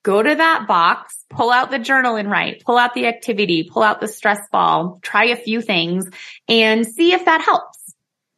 go 0.03 0.21
to 0.21 0.35
that 0.35 0.67
box, 0.67 1.23
pull 1.29 1.51
out 1.51 1.71
the 1.71 1.79
journal 1.79 2.15
and 2.15 2.29
write, 2.29 2.63
pull 2.63 2.77
out 2.77 2.93
the 2.93 3.07
activity, 3.07 3.69
pull 3.71 3.83
out 3.83 4.01
the 4.01 4.07
stress 4.07 4.39
ball, 4.51 4.99
try 5.01 5.25
a 5.25 5.35
few 5.35 5.61
things 5.61 6.09
and 6.47 6.85
see 6.85 7.13
if 7.13 7.25
that 7.25 7.41
helps. 7.41 7.77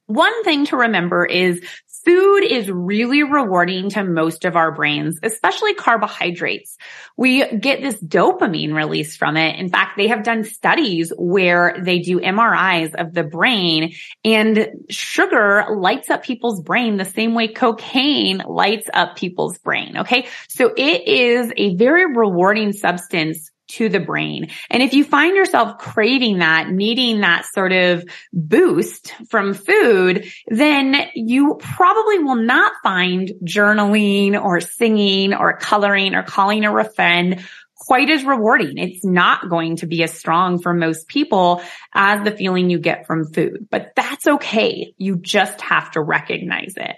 One 0.07 0.43
thing 0.43 0.65
to 0.67 0.77
remember 0.77 1.25
is 1.25 1.63
Food 2.05 2.43
is 2.43 2.69
really 2.69 3.23
rewarding 3.23 3.89
to 3.91 4.03
most 4.03 4.43
of 4.43 4.57
our 4.57 4.73
brains, 4.73 5.19
especially 5.23 5.73
carbohydrates. 5.73 6.77
We 7.15 7.47
get 7.57 7.81
this 7.81 8.01
dopamine 8.03 8.73
release 8.73 9.15
from 9.15 9.37
it. 9.37 9.57
In 9.57 9.69
fact, 9.69 9.95
they 9.95 10.07
have 10.07 10.23
done 10.23 10.43
studies 10.43 11.13
where 11.17 11.77
they 11.81 11.99
do 11.99 12.19
MRIs 12.19 12.93
of 12.95 13.13
the 13.13 13.23
brain 13.23 13.93
and 14.25 14.67
sugar 14.89 15.65
lights 15.73 16.09
up 16.09 16.23
people's 16.23 16.61
brain 16.61 16.97
the 16.97 17.05
same 17.05 17.35
way 17.35 17.47
cocaine 17.47 18.39
lights 18.45 18.89
up 18.93 19.15
people's 19.15 19.57
brain. 19.59 19.99
Okay. 19.99 20.27
So 20.49 20.73
it 20.75 21.07
is 21.07 21.53
a 21.55 21.75
very 21.75 22.05
rewarding 22.13 22.73
substance 22.73 23.49
to 23.73 23.89
the 23.89 23.99
brain. 23.99 24.49
And 24.69 24.81
if 24.81 24.93
you 24.93 25.03
find 25.03 25.35
yourself 25.35 25.77
craving 25.77 26.39
that, 26.39 26.69
needing 26.69 27.21
that 27.21 27.45
sort 27.53 27.71
of 27.71 28.05
boost 28.31 29.13
from 29.29 29.53
food, 29.53 30.25
then 30.47 30.95
you 31.15 31.57
probably 31.59 32.19
will 32.19 32.35
not 32.35 32.73
find 32.83 33.31
journaling 33.43 34.41
or 34.41 34.61
singing 34.61 35.33
or 35.33 35.57
coloring 35.57 36.15
or 36.15 36.23
calling 36.23 36.65
a 36.65 36.89
friend 36.89 37.43
quite 37.85 38.09
as 38.09 38.23
rewarding. 38.23 38.77
It's 38.77 39.03
not 39.03 39.49
going 39.49 39.77
to 39.77 39.87
be 39.87 40.03
as 40.03 40.13
strong 40.13 40.59
for 40.59 40.73
most 40.73 41.07
people 41.07 41.61
as 41.93 42.23
the 42.23 42.31
feeling 42.31 42.69
you 42.69 42.79
get 42.79 43.05
from 43.05 43.25
food, 43.25 43.67
but 43.69 43.91
that's 43.95 44.25
okay. 44.25 44.93
You 44.97 45.17
just 45.17 45.59
have 45.61 45.91
to 45.91 46.01
recognize 46.01 46.75
it. 46.77 46.95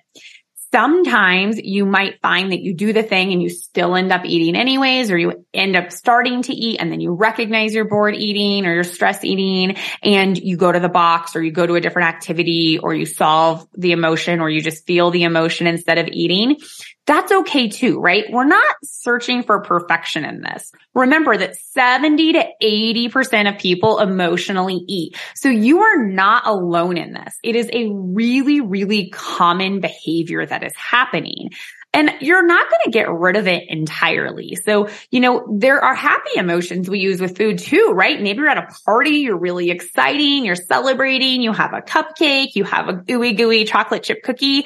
Sometimes 0.75 1.57
you 1.57 1.85
might 1.85 2.19
find 2.21 2.51
that 2.51 2.59
you 2.59 2.73
do 2.73 2.91
the 2.91 3.01
thing 3.01 3.31
and 3.31 3.41
you 3.41 3.49
still 3.49 3.95
end 3.95 4.11
up 4.11 4.25
eating 4.25 4.57
anyways, 4.57 5.09
or 5.09 5.17
you 5.17 5.45
end 5.53 5.77
up 5.77 5.89
starting 5.89 6.41
to 6.41 6.53
eat 6.53 6.81
and 6.81 6.91
then 6.91 6.99
you 6.99 7.13
recognize 7.13 7.73
you're 7.73 7.87
bored 7.87 8.13
eating 8.13 8.65
or 8.65 8.73
you're 8.73 8.83
stress 8.83 9.23
eating 9.23 9.77
and 10.03 10.37
you 10.37 10.57
go 10.57 10.69
to 10.69 10.81
the 10.81 10.89
box 10.89 11.37
or 11.37 11.41
you 11.41 11.53
go 11.53 11.65
to 11.65 11.75
a 11.75 11.79
different 11.79 12.09
activity 12.09 12.77
or 12.77 12.93
you 12.93 13.05
solve 13.05 13.65
the 13.77 13.93
emotion 13.93 14.41
or 14.41 14.49
you 14.49 14.59
just 14.59 14.85
feel 14.85 15.11
the 15.11 15.23
emotion 15.23 15.65
instead 15.65 15.97
of 15.97 16.09
eating 16.11 16.57
that's 17.05 17.31
okay 17.31 17.69
too, 17.69 17.99
right? 17.99 18.25
We're 18.31 18.45
not 18.45 18.75
searching 18.83 19.43
for 19.43 19.61
perfection 19.61 20.25
in 20.25 20.41
this. 20.41 20.71
Remember 20.95 21.37
that 21.37 21.55
70 21.55 22.33
to 22.33 22.45
80% 22.63 23.53
of 23.53 23.59
people 23.59 23.99
emotionally 23.99 24.83
eat. 24.87 25.15
So 25.35 25.49
you 25.49 25.81
are 25.81 26.07
not 26.07 26.47
alone 26.47 26.97
in 26.97 27.13
this. 27.13 27.35
It 27.43 27.55
is 27.55 27.69
a 27.71 27.89
really, 27.91 28.59
really 28.61 29.09
common 29.11 29.81
behavior 29.81 30.45
that 30.45 30.63
is 30.63 30.73
happening. 30.75 31.51
And 31.93 32.11
you're 32.19 32.45
not 32.45 32.69
going 32.69 32.81
to 32.85 32.91
get 32.91 33.09
rid 33.09 33.37
of 33.37 33.47
it 33.47 33.63
entirely. 33.69 34.57
So, 34.65 34.89
you 35.11 35.21
know, 35.21 35.47
there 35.57 35.79
are 35.79 35.95
happy 35.95 36.31
emotions 36.35 36.89
we 36.89 36.99
use 36.99 37.21
with 37.21 37.37
food 37.37 37.57
too, 37.57 37.93
right? 37.95 38.21
Maybe 38.21 38.39
you're 38.39 38.49
at 38.49 38.57
a 38.57 38.67
party, 38.83 39.19
you're 39.19 39.39
really 39.39 39.69
exciting, 39.69 40.43
you're 40.43 40.55
celebrating, 40.55 41.41
you 41.41 41.53
have 41.53 41.71
a 41.73 41.79
cupcake, 41.79 42.55
you 42.55 42.65
have 42.65 42.89
a 42.89 42.93
gooey 42.93 43.31
gooey 43.31 43.63
chocolate 43.63 44.03
chip 44.03 44.23
cookie 44.23 44.65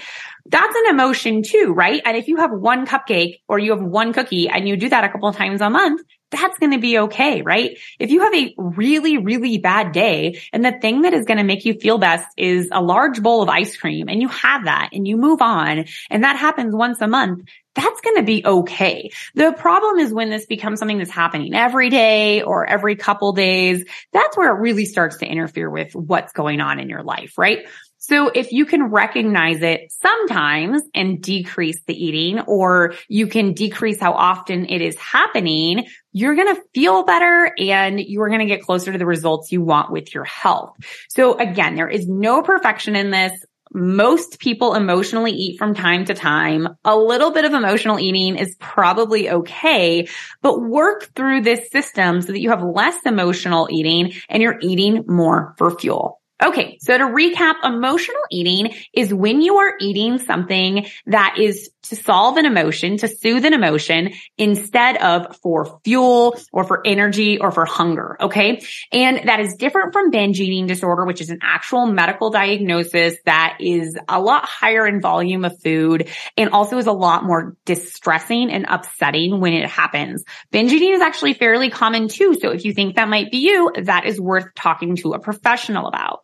that's 0.49 0.75
an 0.75 0.89
emotion 0.89 1.43
too, 1.43 1.73
right? 1.73 2.01
And 2.03 2.17
if 2.17 2.27
you 2.27 2.37
have 2.37 2.51
one 2.51 2.85
cupcake 2.85 3.41
or 3.47 3.59
you 3.59 3.71
have 3.71 3.81
one 3.81 4.13
cookie 4.13 4.49
and 4.49 4.67
you 4.67 4.77
do 4.77 4.89
that 4.89 5.03
a 5.03 5.09
couple 5.09 5.29
of 5.29 5.35
times 5.35 5.61
a 5.61 5.69
month, 5.69 6.01
that's 6.31 6.57
going 6.59 6.71
to 6.71 6.79
be 6.79 6.99
okay, 6.99 7.41
right? 7.41 7.77
If 7.99 8.11
you 8.11 8.21
have 8.21 8.33
a 8.33 8.53
really, 8.57 9.17
really 9.17 9.57
bad 9.57 9.91
day 9.91 10.39
and 10.53 10.63
the 10.63 10.71
thing 10.71 11.03
that 11.03 11.13
is 11.13 11.25
going 11.25 11.37
to 11.37 11.43
make 11.43 11.65
you 11.65 11.73
feel 11.75 11.97
best 11.97 12.27
is 12.37 12.69
a 12.71 12.81
large 12.81 13.21
bowl 13.21 13.41
of 13.41 13.49
ice 13.49 13.75
cream 13.77 14.09
and 14.09 14.21
you 14.21 14.27
have 14.27 14.65
that 14.65 14.89
and 14.91 15.07
you 15.07 15.17
move 15.17 15.41
on 15.41 15.85
and 16.09 16.23
that 16.23 16.35
happens 16.35 16.75
once 16.75 17.01
a 17.01 17.07
month, 17.07 17.47
that's 17.75 18.01
going 18.01 18.17
to 18.17 18.23
be 18.23 18.43
okay. 18.45 19.11
The 19.35 19.53
problem 19.53 19.99
is 19.99 20.13
when 20.13 20.29
this 20.29 20.45
becomes 20.45 20.79
something 20.79 20.97
that's 20.97 21.11
happening 21.11 21.53
every 21.55 21.89
day 21.89 22.41
or 22.41 22.65
every 22.65 22.95
couple 22.95 23.33
days, 23.33 23.83
that's 24.11 24.35
where 24.35 24.55
it 24.55 24.59
really 24.59 24.85
starts 24.85 25.17
to 25.17 25.27
interfere 25.27 25.69
with 25.69 25.95
what's 25.95 26.33
going 26.33 26.59
on 26.59 26.79
in 26.79 26.89
your 26.89 27.03
life, 27.03 27.37
right? 27.37 27.67
So 27.99 28.29
if 28.29 28.53
you 28.53 28.65
can 28.65 28.85
recognize 28.85 29.61
it 29.61 29.91
sometimes 29.91 30.81
and 30.95 31.21
decrease 31.21 31.81
the 31.85 31.93
eating, 31.93 32.39
or 32.39 32.93
you 33.09 33.27
can 33.27 33.53
decrease 33.53 33.99
how 33.99 34.13
often 34.13 34.65
it 34.67 34.81
is 34.81 34.97
happening, 34.97 35.85
you're 36.13 36.35
going 36.35 36.55
to 36.55 36.61
feel 36.73 37.03
better 37.03 37.53
and 37.59 37.99
you're 37.99 38.29
going 38.29 38.39
to 38.39 38.45
get 38.45 38.61
closer 38.61 38.93
to 38.93 38.97
the 38.97 39.05
results 39.05 39.51
you 39.51 39.61
want 39.61 39.91
with 39.91 40.13
your 40.13 40.23
health. 40.23 40.77
So 41.09 41.37
again, 41.37 41.75
there 41.75 41.89
is 41.89 42.07
no 42.07 42.41
perfection 42.41 42.95
in 42.95 43.11
this. 43.11 43.33
Most 43.71 44.39
people 44.39 44.75
emotionally 44.75 45.31
eat 45.31 45.59
from 45.59 45.75
time 45.75 46.05
to 46.05 46.13
time. 46.13 46.69
A 46.85 46.95
little 46.97 47.31
bit 47.31 47.45
of 47.45 47.53
emotional 47.53 47.99
eating 47.99 48.37
is 48.37 48.55
probably 48.59 49.29
okay, 49.29 50.07
but 50.41 50.59
work 50.59 51.13
through 51.15 51.41
this 51.41 51.69
system 51.69 52.21
so 52.21 52.31
that 52.31 52.39
you 52.39 52.49
have 52.49 52.63
less 52.63 52.97
emotional 53.05 53.67
eating 53.69 54.13
and 54.29 54.41
you're 54.41 54.57
eating 54.61 55.03
more 55.05 55.53
for 55.57 55.77
fuel. 55.77 56.18
Okay. 56.41 56.77
So 56.81 56.97
to 56.97 57.03
recap, 57.03 57.55
emotional 57.65 58.21
eating 58.31 58.73
is 58.93 59.13
when 59.13 59.41
you 59.41 59.57
are 59.57 59.73
eating 59.81 60.19
something 60.19 60.87
that 61.07 61.35
is 61.37 61.69
to 61.83 61.97
solve 61.97 62.37
an 62.37 62.45
emotion, 62.45 62.97
to 62.97 63.09
soothe 63.09 63.43
an 63.43 63.53
emotion 63.53 64.13
instead 64.37 64.97
of 64.97 65.35
for 65.37 65.79
fuel 65.83 66.39
or 66.53 66.63
for 66.63 66.81
energy 66.85 67.39
or 67.39 67.51
for 67.51 67.65
hunger. 67.65 68.15
Okay. 68.21 68.61
And 68.93 69.27
that 69.27 69.41
is 69.41 69.55
different 69.55 69.91
from 69.91 70.11
binge 70.11 70.39
eating 70.39 70.65
disorder, 70.65 71.05
which 71.05 71.19
is 71.19 71.29
an 71.29 71.39
actual 71.41 71.87
medical 71.87 72.29
diagnosis 72.29 73.17
that 73.25 73.57
is 73.59 73.97
a 74.07 74.21
lot 74.21 74.45
higher 74.45 74.87
in 74.87 75.01
volume 75.01 75.43
of 75.43 75.59
food 75.61 76.07
and 76.37 76.51
also 76.51 76.77
is 76.77 76.87
a 76.87 76.93
lot 76.93 77.25
more 77.25 77.57
distressing 77.65 78.49
and 78.49 78.65
upsetting 78.69 79.41
when 79.41 79.53
it 79.53 79.69
happens. 79.69 80.23
Binge 80.51 80.71
eating 80.71 80.93
is 80.93 81.01
actually 81.01 81.33
fairly 81.33 81.69
common 81.69 82.07
too. 82.07 82.35
So 82.39 82.51
if 82.51 82.63
you 82.63 82.73
think 82.73 82.95
that 82.95 83.09
might 83.09 83.29
be 83.29 83.39
you, 83.39 83.73
that 83.83 84.05
is 84.05 84.21
worth 84.21 84.53
talking 84.55 84.95
to 84.97 85.13
a 85.13 85.19
professional 85.19 85.87
about. 85.87 86.21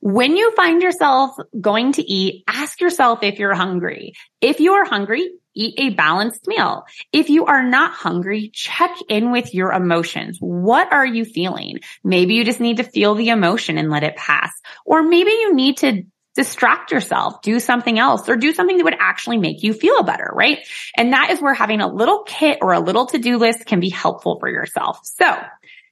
When 0.00 0.36
you 0.36 0.52
find 0.54 0.82
yourself 0.82 1.36
going 1.60 1.92
to 1.92 2.02
eat, 2.02 2.44
ask 2.48 2.80
yourself 2.80 3.22
if 3.22 3.38
you're 3.38 3.54
hungry. 3.54 4.14
If 4.40 4.60
you 4.60 4.72
are 4.72 4.84
hungry, 4.84 5.30
eat 5.54 5.74
a 5.78 5.90
balanced 5.90 6.46
meal. 6.46 6.84
If 7.12 7.28
you 7.28 7.46
are 7.46 7.62
not 7.62 7.92
hungry, 7.92 8.50
check 8.54 8.96
in 9.08 9.30
with 9.30 9.54
your 9.54 9.72
emotions. 9.72 10.38
What 10.40 10.92
are 10.92 11.06
you 11.06 11.24
feeling? 11.24 11.80
Maybe 12.02 12.34
you 12.34 12.44
just 12.44 12.60
need 12.60 12.78
to 12.78 12.82
feel 12.84 13.14
the 13.14 13.28
emotion 13.28 13.76
and 13.76 13.90
let 13.90 14.02
it 14.02 14.16
pass. 14.16 14.52
Or 14.86 15.02
maybe 15.02 15.30
you 15.30 15.54
need 15.54 15.78
to 15.78 16.04
distract 16.34 16.92
yourself, 16.92 17.42
do 17.42 17.58
something 17.58 17.98
else 17.98 18.28
or 18.28 18.36
do 18.36 18.52
something 18.52 18.78
that 18.78 18.84
would 18.84 18.96
actually 18.98 19.36
make 19.36 19.62
you 19.62 19.74
feel 19.74 20.02
better, 20.02 20.30
right? 20.32 20.60
And 20.96 21.12
that 21.12 21.30
is 21.30 21.42
where 21.42 21.54
having 21.54 21.80
a 21.80 21.92
little 21.92 22.22
kit 22.22 22.58
or 22.62 22.72
a 22.72 22.80
little 22.80 23.06
to-do 23.06 23.36
list 23.36 23.66
can 23.66 23.80
be 23.80 23.90
helpful 23.90 24.38
for 24.38 24.48
yourself. 24.48 25.00
So 25.02 25.26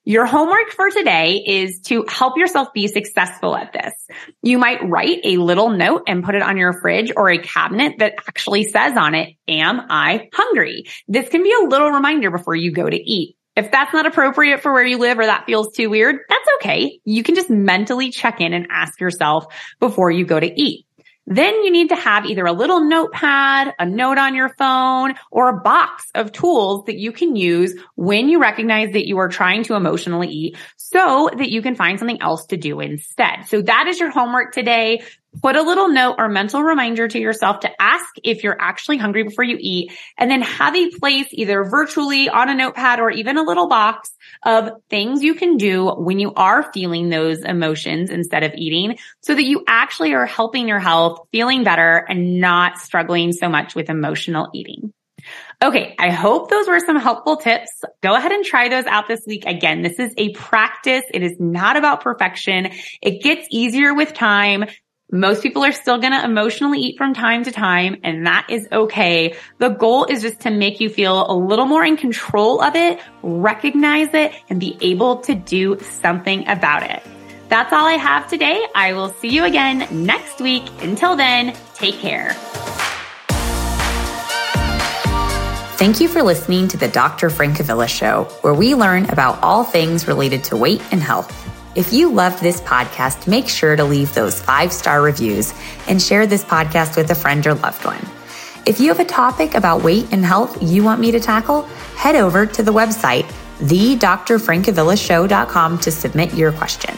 your 0.09 0.25
homework 0.25 0.71
for 0.71 0.89
today 0.89 1.45
is 1.47 1.81
to 1.81 2.03
help 2.09 2.39
yourself 2.39 2.73
be 2.73 2.89
successful 2.89 3.55
at 3.55 3.75
this. 3.75 3.93
You 4.41 4.57
might 4.57 4.79
write 4.89 5.19
a 5.23 5.37
little 5.37 5.69
note 5.69 6.05
and 6.07 6.25
put 6.25 6.35
it 6.35 6.41
on 6.41 6.57
your 6.57 6.81
fridge 6.81 7.13
or 7.15 7.29
a 7.29 7.37
cabinet 7.37 7.97
that 7.99 8.15
actually 8.27 8.65
says 8.65 8.97
on 8.97 9.15
it, 9.15 9.35
am 9.49 9.83
I 9.91 10.31
hungry? 10.33 10.85
This 11.09 11.29
can 11.29 11.43
be 11.43 11.53
a 11.53 11.67
little 11.67 11.91
reminder 11.91 12.31
before 12.31 12.57
you 12.57 12.73
go 12.73 12.89
to 12.89 12.97
eat. 12.97 13.37
If 13.55 13.71
that's 13.71 13.93
not 13.93 14.07
appropriate 14.07 14.63
for 14.63 14.73
where 14.73 14.87
you 14.87 14.97
live 14.97 15.19
or 15.19 15.27
that 15.27 15.45
feels 15.45 15.75
too 15.75 15.91
weird, 15.91 16.17
that's 16.27 16.49
okay. 16.57 17.01
You 17.05 17.23
can 17.23 17.35
just 17.35 17.51
mentally 17.51 18.11
check 18.11 18.41
in 18.41 18.55
and 18.55 18.69
ask 18.71 18.99
yourself 19.03 19.53
before 19.79 20.11
you 20.11 20.25
go 20.25 20.41
to 20.41 20.51
eat. 20.59 20.87
Then 21.31 21.63
you 21.63 21.71
need 21.71 21.91
to 21.91 21.97
have 21.97 22.25
either 22.25 22.47
a 22.47 22.53
little 22.53 22.81
notepad, 22.81 23.75
a 23.79 23.85
note 23.85 24.17
on 24.17 24.35
your 24.35 24.49
phone, 24.57 25.15
or 25.31 25.51
a 25.51 25.61
box 25.61 26.07
of 26.15 26.33
tools 26.33 26.87
that 26.87 26.97
you 26.97 27.13
can 27.13 27.37
use 27.37 27.75
when 27.97 28.31
you 28.31 28.41
recognize 28.41 28.95
that 28.95 29.07
you 29.07 29.19
are 29.19 29.29
trying 29.29 29.63
to 29.65 29.75
emotionally 29.75 30.29
eat 30.29 30.57
so 30.77 31.29
that 31.37 31.51
you 31.51 31.61
can 31.61 31.75
find 31.75 31.99
something 31.99 32.23
else 32.23 32.47
to 32.47 32.57
do 32.57 32.81
instead. 32.81 33.45
So 33.47 33.61
that 33.61 33.87
is 33.89 34.01
your 34.01 34.11
homework 34.11 34.55
today. 34.55 35.03
Put 35.43 35.57
a 35.57 35.63
little 35.63 35.89
note 35.89 36.17
or 36.19 36.29
mental 36.29 36.63
reminder 36.63 37.07
to 37.07 37.19
yourself 37.19 37.61
to 37.61 37.83
ask 37.83 38.07
if 38.25 38.43
you're 38.43 38.57
actually 38.59 38.97
hungry 38.97 39.23
before 39.23 39.45
you 39.45 39.57
eat 39.61 39.93
and 40.17 40.31
then 40.31 40.43
have 40.43 40.75
a 40.75 40.91
place 40.91 41.29
either 41.33 41.65
virtually 41.65 42.29
on 42.29 42.49
a 42.49 42.55
notepad 42.55 42.99
or 42.99 43.11
even 43.11 43.37
a 43.37 43.43
little 43.43 43.69
box 43.69 44.11
of 44.45 44.71
things 44.89 45.23
you 45.23 45.35
can 45.35 45.57
do 45.57 45.91
when 45.91 46.19
you 46.19 46.33
are 46.35 46.73
feeling 46.73 47.11
those 47.11 47.41
emotions 47.41 48.11
instead 48.11 48.43
of 48.43 48.55
eating 48.55 48.99
so 49.21 49.35
that 49.35 49.45
you 49.45 49.63
actually 49.69 50.15
are 50.15 50.27
helping 50.27 50.67
your 50.67 50.81
health, 50.81 51.21
feeling 51.31 51.63
better 51.63 52.05
and 52.09 52.41
not 52.41 52.79
struggling 52.79 53.33
so 53.33 53.49
much 53.49 53.75
with 53.75 53.91
emotional 53.91 54.49
eating. 54.55 54.93
Okay. 55.63 55.95
I 55.99 56.11
hope 56.11 56.51
those 56.51 56.69
were 56.69 56.81
some 56.81 56.99
helpful 56.99 57.37
tips. 57.37 57.71
Go 58.03 58.15
ahead 58.15 58.33
and 58.33 58.45
try 58.45 58.69
those 58.69 58.87
out 58.87 59.09
this 59.09 59.23
week. 59.27 59.45
Again, 59.45 59.83
this 59.83 59.99
is 59.99 60.15
a 60.17 60.33
practice. 60.33 61.03
It 61.13 61.23
is 61.23 61.37
not 61.39 61.77
about 61.77 62.01
perfection. 62.01 62.71
It 63.03 63.23
gets 63.23 63.47
easier 63.51 63.95
with 63.95 64.15
time. 64.15 64.67
Most 65.11 65.43
people 65.43 65.65
are 65.65 65.73
still 65.73 65.97
going 65.97 66.13
to 66.13 66.23
emotionally 66.23 66.81
eat 66.81 66.99
from 66.99 67.15
time 67.15 67.43
to 67.45 67.51
time 67.51 67.97
and 68.05 68.27
that 68.27 68.47
is 68.51 68.69
okay. 68.71 69.35
The 69.57 69.71
goal 69.71 70.05
is 70.05 70.21
just 70.21 70.41
to 70.41 70.51
make 70.51 70.81
you 70.81 70.91
feel 70.91 71.31
a 71.31 71.33
little 71.33 71.65
more 71.65 71.83
in 71.83 71.97
control 71.97 72.61
of 72.61 72.75
it, 72.75 73.01
recognize 73.23 74.13
it 74.13 74.35
and 74.51 74.61
be 74.61 74.77
able 74.83 75.21
to 75.23 75.35
do 75.35 75.79
something 75.81 76.47
about 76.47 76.83
it. 76.83 77.03
That's 77.49 77.73
all 77.73 77.87
I 77.87 77.95
have 77.95 78.29
today. 78.29 78.63
I 78.75 78.93
will 78.93 79.09
see 79.15 79.29
you 79.29 79.45
again 79.45 79.89
next 79.91 80.43
week. 80.43 80.65
Until 80.83 81.17
then, 81.17 81.57
take 81.73 81.95
care. 81.95 82.35
Thank 85.79 86.01
you 86.01 86.09
for 86.09 86.23
listening 86.23 86.69
to 86.69 86.77
the 86.77 86.89
Dr. 86.89 87.31
Francavilla 87.31 87.89
Show, 87.89 88.25
where 88.43 88.53
we 88.53 88.75
learn 88.75 89.07
about 89.07 89.43
all 89.43 89.65
things 89.65 90.07
related 90.07 90.45
to 90.45 90.57
weight 90.59 90.83
and 90.91 91.01
health. 91.01 91.48
If 91.79 91.93
you 91.93 92.11
loved 92.11 92.43
this 92.43 92.61
podcast, 92.61 93.29
make 93.29 93.49
sure 93.49 93.77
to 93.77 93.85
leave 93.85 94.13
those 94.13 94.43
five 94.43 94.73
star 94.73 95.01
reviews 95.01 95.55
and 95.87 96.03
share 96.03 96.27
this 96.27 96.45
podcast 96.45 96.97
with 96.97 97.09
a 97.13 97.15
friend 97.15 97.47
or 97.47 97.55
loved 97.55 97.85
one. 97.85 98.05
If 98.67 98.81
you 98.81 98.89
have 98.89 98.99
a 98.99 99.05
topic 99.05 99.55
about 99.55 99.85
weight 99.85 100.09
and 100.11 100.25
health 100.25 100.61
you 100.61 100.83
want 100.83 101.01
me 101.01 101.13
to 101.13 101.21
tackle, 101.21 101.63
head 101.95 102.17
over 102.17 102.47
to 102.47 102.63
the 102.65 102.73
website, 102.73 103.27
thedrfrancavillashow.com 103.61 105.79
to 105.79 105.93
submit 105.93 106.35
your 106.35 106.51
question. 106.51 106.97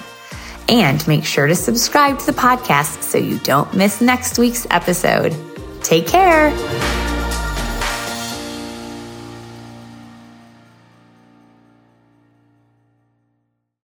And 0.67 1.07
make 1.07 1.27
sure 1.27 1.47
to 1.47 1.55
subscribe 1.55 2.19
to 2.19 2.25
the 2.25 2.33
podcast 2.33 3.03
so 3.03 3.19
you 3.19 3.39
don't 3.41 3.75
miss 3.75 4.01
next 4.01 4.39
week's 4.39 4.67
episode. 4.71 5.37
Take 5.83 6.07
care. 6.07 7.10